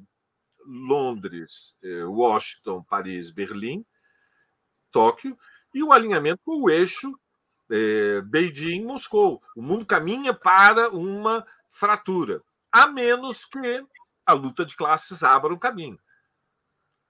[0.65, 3.87] Londres, eh, Washington, Paris, Berlim,
[4.91, 5.39] Tóquio,
[5.73, 7.17] e o alinhamento com o eixo
[7.71, 9.43] eh, Beijing, Moscou.
[9.55, 13.85] O mundo caminha para uma fratura, a menos que
[14.25, 15.99] a luta de classes abra o caminho.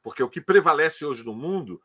[0.02, 1.80] Porque o que prevalece hoje no mundo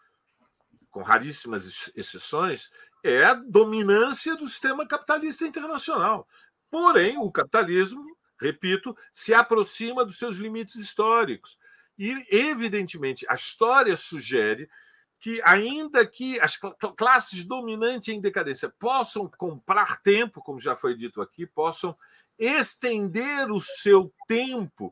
[0.92, 2.70] com raríssimas exceções,
[3.04, 6.28] é a dominância do sistema capitalista internacional.
[6.70, 8.06] Porém, o capitalismo,
[8.40, 11.58] repito, se aproxima dos seus limites históricos.
[11.98, 14.70] E, evidentemente, a história sugere
[15.22, 16.58] que, ainda que as
[16.98, 21.96] classes dominantes em decadência possam comprar tempo, como já foi dito aqui, possam
[22.40, 24.92] estender o seu tempo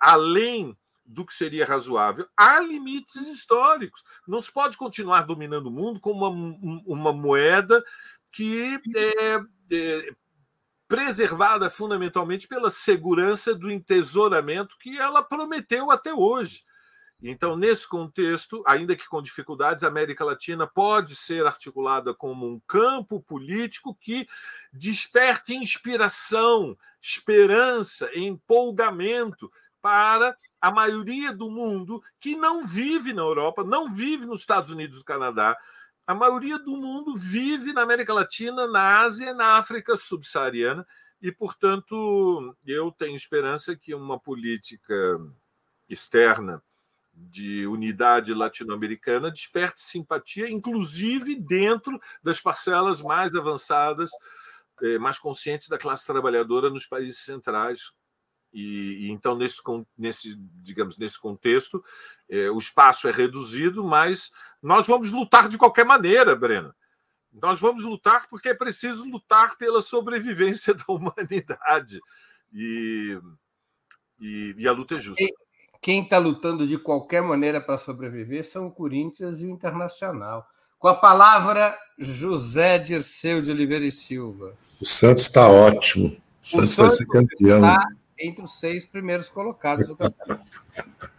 [0.00, 2.26] além do que seria razoável.
[2.36, 4.04] Há limites históricos.
[4.26, 6.28] Não se pode continuar dominando o mundo com uma,
[6.84, 7.82] uma moeda
[8.32, 9.36] que é,
[9.72, 10.14] é
[10.88, 16.64] preservada fundamentalmente pela segurança do entesouramento que ela prometeu até hoje.
[17.22, 22.58] Então, nesse contexto, ainda que com dificuldades, a América Latina pode ser articulada como um
[22.66, 24.26] campo político que
[24.72, 29.52] desperte inspiração, esperança, empolgamento
[29.82, 35.00] para a maioria do mundo que não vive na Europa, não vive nos Estados Unidos
[35.00, 35.56] e Canadá.
[36.06, 40.86] A maioria do mundo vive na América Latina, na Ásia e na África subsaariana.
[41.20, 45.20] E, portanto, eu tenho esperança que uma política
[45.88, 46.62] externa
[47.28, 54.10] de unidade latino-americana desperte simpatia, inclusive dentro das parcelas mais avançadas,
[54.82, 57.92] eh, mais conscientes da classe trabalhadora nos países centrais,
[58.52, 59.60] e, e, então nesse,
[59.96, 61.84] nesse digamos nesse contexto
[62.28, 66.74] é, o espaço é reduzido, mas nós vamos lutar de qualquer maneira, Breno.
[67.32, 72.00] Nós vamos lutar porque é preciso lutar pela sobrevivência da humanidade
[72.52, 73.18] e,
[74.18, 75.24] e, e a luta é justa.
[75.80, 80.46] Quem está lutando de qualquer maneira para sobreviver são o Corinthians e o Internacional.
[80.78, 84.54] Com a palavra, José Dirceu de Oliveira e Silva.
[84.80, 86.08] O Santos está ótimo.
[86.42, 87.58] O Santos, o Santos vai ser campeão.
[87.58, 90.44] Está entre os seis primeiros colocados do campeonato.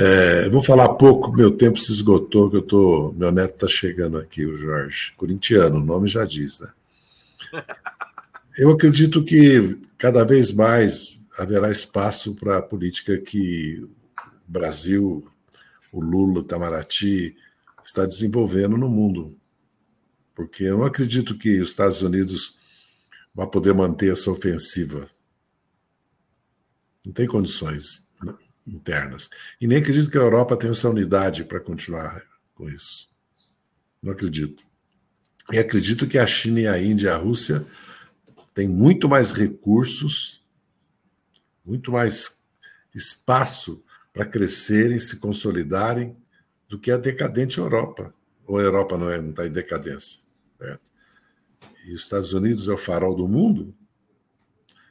[0.00, 4.16] É, vou falar pouco, meu tempo se esgotou, que eu tô, meu neto está chegando
[4.16, 6.68] aqui, o Jorge, corintiano, o nome já diz, né?
[8.56, 13.90] Eu acredito que cada vez mais haverá espaço para a política que o
[14.46, 15.26] Brasil,
[15.92, 17.36] o Lula, o Itamaraty
[17.84, 19.36] está desenvolvendo no mundo.
[20.34, 22.58] Porque eu não acredito que os Estados Unidos
[23.34, 25.08] vá poder manter essa ofensiva
[27.08, 28.06] não tem condições
[28.66, 29.30] internas.
[29.58, 32.22] E nem acredito que a Europa tenha essa unidade para continuar
[32.54, 33.08] com isso.
[34.02, 34.62] Não acredito.
[35.50, 37.64] E acredito que a China e a Índia e a Rússia
[38.52, 40.37] têm muito mais recursos,
[41.68, 42.38] muito mais
[42.94, 46.16] espaço para crescerem, se consolidarem,
[46.68, 48.12] do que a decadente Europa.
[48.46, 50.20] Ou a Europa não, é, está em decadência.
[50.58, 50.90] Certo?
[51.86, 53.74] E os Estados Unidos é o farol do mundo.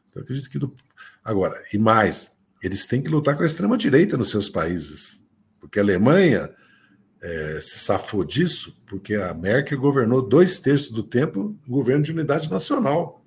[0.09, 0.73] Então, acredito que do,
[1.27, 2.31] Agora, e mais,
[2.63, 5.25] eles têm que lutar com a extrema-direita nos seus países,
[5.59, 6.49] porque a Alemanha
[7.21, 12.49] é, se safou disso porque a Merkel governou dois terços do tempo governo de unidade
[12.49, 13.25] nacional,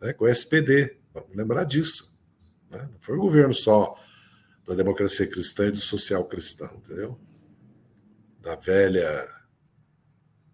[0.00, 0.96] né, com o SPD.
[1.14, 2.12] Vamos lembrar disso.
[2.70, 2.88] Né?
[2.90, 3.98] Não foi o governo só
[4.66, 7.18] da democracia cristã e do social cristão, entendeu?
[8.40, 9.28] Da velha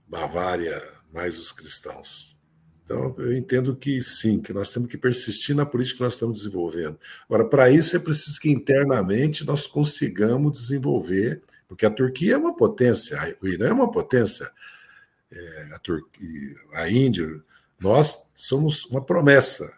[0.06, 0.82] Bavária
[1.12, 2.38] mais os cristãos.
[2.82, 6.38] Então, eu entendo que sim, que nós temos que persistir na política que nós estamos
[6.38, 6.98] desenvolvendo.
[7.26, 12.56] Agora, para isso é preciso que internamente nós consigamos desenvolver, porque a Turquia é uma
[12.56, 14.50] potência, o Irã é uma potência,
[15.30, 17.42] é, a, Turquia, a Índia,
[17.78, 19.70] nós somos uma promessa.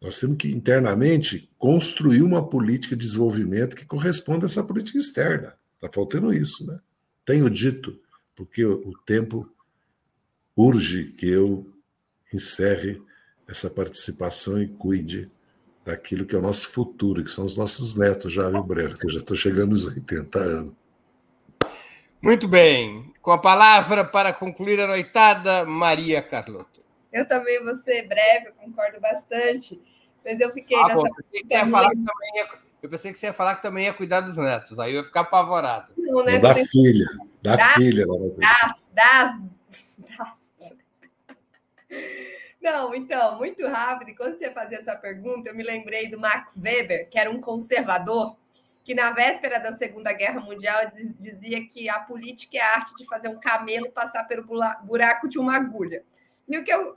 [0.00, 5.54] Nós temos que internamente construir uma política de desenvolvimento que corresponda a essa política externa.
[5.74, 6.78] Está faltando isso, né?
[7.24, 7.98] Tenho dito,
[8.34, 9.48] porque o tempo
[10.56, 11.66] urge que eu
[12.32, 13.02] encerre
[13.46, 15.30] essa participação e cuide
[15.84, 18.96] daquilo que é o nosso futuro, que são os nossos netos já, viu, Breno?
[18.96, 20.74] Que eu já estou chegando nos 80 anos.
[22.20, 23.12] Muito bem.
[23.22, 26.78] Com a palavra para concluir a noitada, Maria Carlotto.
[27.12, 29.80] Eu também vou ser breve, eu concordo bastante.
[30.24, 31.00] Mas eu fiquei ah, nessa.
[31.00, 31.66] Bom, eu, pensei que ia
[32.80, 35.20] eu pensei você ia falar que também ia cuidar dos netos, aí eu ia ficar
[35.20, 35.92] apavorado.
[35.96, 36.38] Não, né?
[36.38, 37.06] Da filha,
[37.42, 38.06] da, da filha.
[38.36, 39.42] Das, das,
[42.62, 44.16] não, então, muito rápido.
[44.16, 48.36] quando você fazia essa pergunta, eu me lembrei do Max Weber, que era um conservador,
[48.84, 53.04] que na véspera da Segunda Guerra Mundial dizia que a política é a arte de
[53.06, 54.46] fazer um camelo passar pelo
[54.84, 56.04] buraco de uma agulha.
[56.48, 56.96] E o que eu,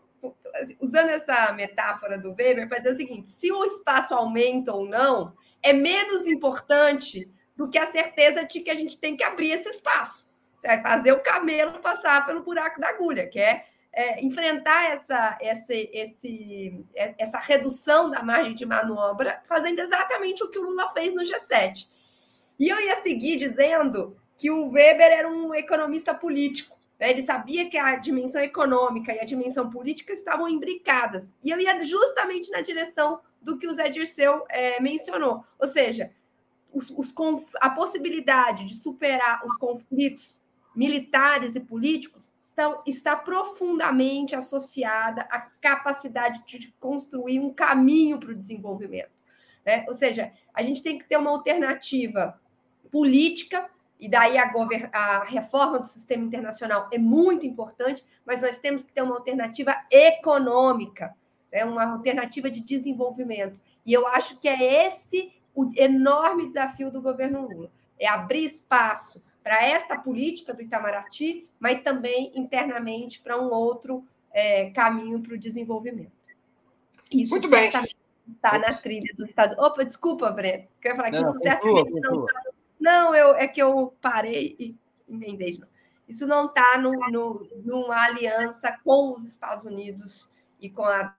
[0.80, 5.36] usando essa metáfora do Weber, para dizer o seguinte: se o espaço aumenta ou não,
[5.62, 9.70] é menos importante do que a certeza de que a gente tem que abrir esse
[9.70, 10.32] espaço.
[10.60, 15.38] Você vai fazer o camelo passar pelo buraco da agulha, que é é, enfrentar essa,
[15.42, 20.90] essa, esse, é, essa redução da margem de manobra, fazendo exatamente o que o Lula
[20.90, 21.88] fez no G7.
[22.58, 26.78] E eu ia seguir dizendo que o Weber era um economista político.
[27.02, 27.10] Né?
[27.10, 31.34] Ele sabia que a dimensão econômica e a dimensão política estavam imbricadas.
[31.44, 35.44] E eu ia justamente na direção do que o Zé Dirceu é, mencionou.
[35.60, 36.12] Ou seja,
[36.72, 37.12] os, os,
[37.60, 40.40] a possibilidade de superar os conflitos
[40.76, 48.36] militares e políticos então, está profundamente associada à capacidade de construir um caminho para o
[48.36, 49.10] desenvolvimento.
[49.66, 49.84] Né?
[49.88, 52.40] Ou seja, a gente tem que ter uma alternativa
[52.92, 53.70] política,
[54.02, 54.52] e daí a,
[54.92, 59.76] a reforma do sistema internacional é muito importante, mas nós temos que ter uma alternativa
[59.92, 61.16] econômica,
[61.54, 61.64] né?
[61.64, 63.60] uma alternativa de desenvolvimento.
[63.86, 69.24] E eu acho que é esse o enorme desafio do governo Lula: é abrir espaço
[69.44, 75.38] para esta política do Itamaraty, mas também internamente para um outro é, caminho para o
[75.38, 76.12] desenvolvimento.
[77.12, 77.68] Isso Muito bem.
[77.68, 79.72] está na trilha dos Estados Unidos.
[79.72, 82.42] Opa, desculpa, Breno, que eu ia falar não, que isso certamente não está.
[82.82, 84.76] Não, eu, é que eu parei e
[85.08, 85.72] emendei de novo.
[86.08, 90.28] Isso não está no, no, numa aliança com os Estados Unidos
[90.60, 91.16] e com a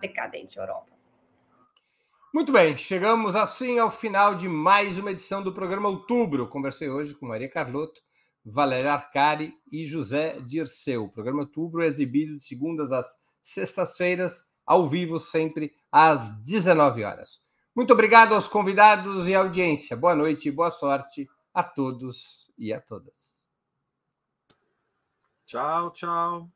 [0.00, 0.92] decadente Europa.
[2.32, 6.48] Muito bem, chegamos assim ao final de mais uma edição do programa Outubro.
[6.48, 8.00] Conversei hoje com Maria Carlotto,
[8.44, 11.06] Valéria Arcari e José Dirceu.
[11.06, 17.49] O programa Outubro é exibido de segundas às sextas-feiras, ao vivo, sempre às 19 horas.
[17.74, 19.96] Muito obrigado aos convidados e audiência.
[19.96, 23.40] Boa noite e boa sorte a todos e a todas.
[25.46, 26.50] Tchau, tchau.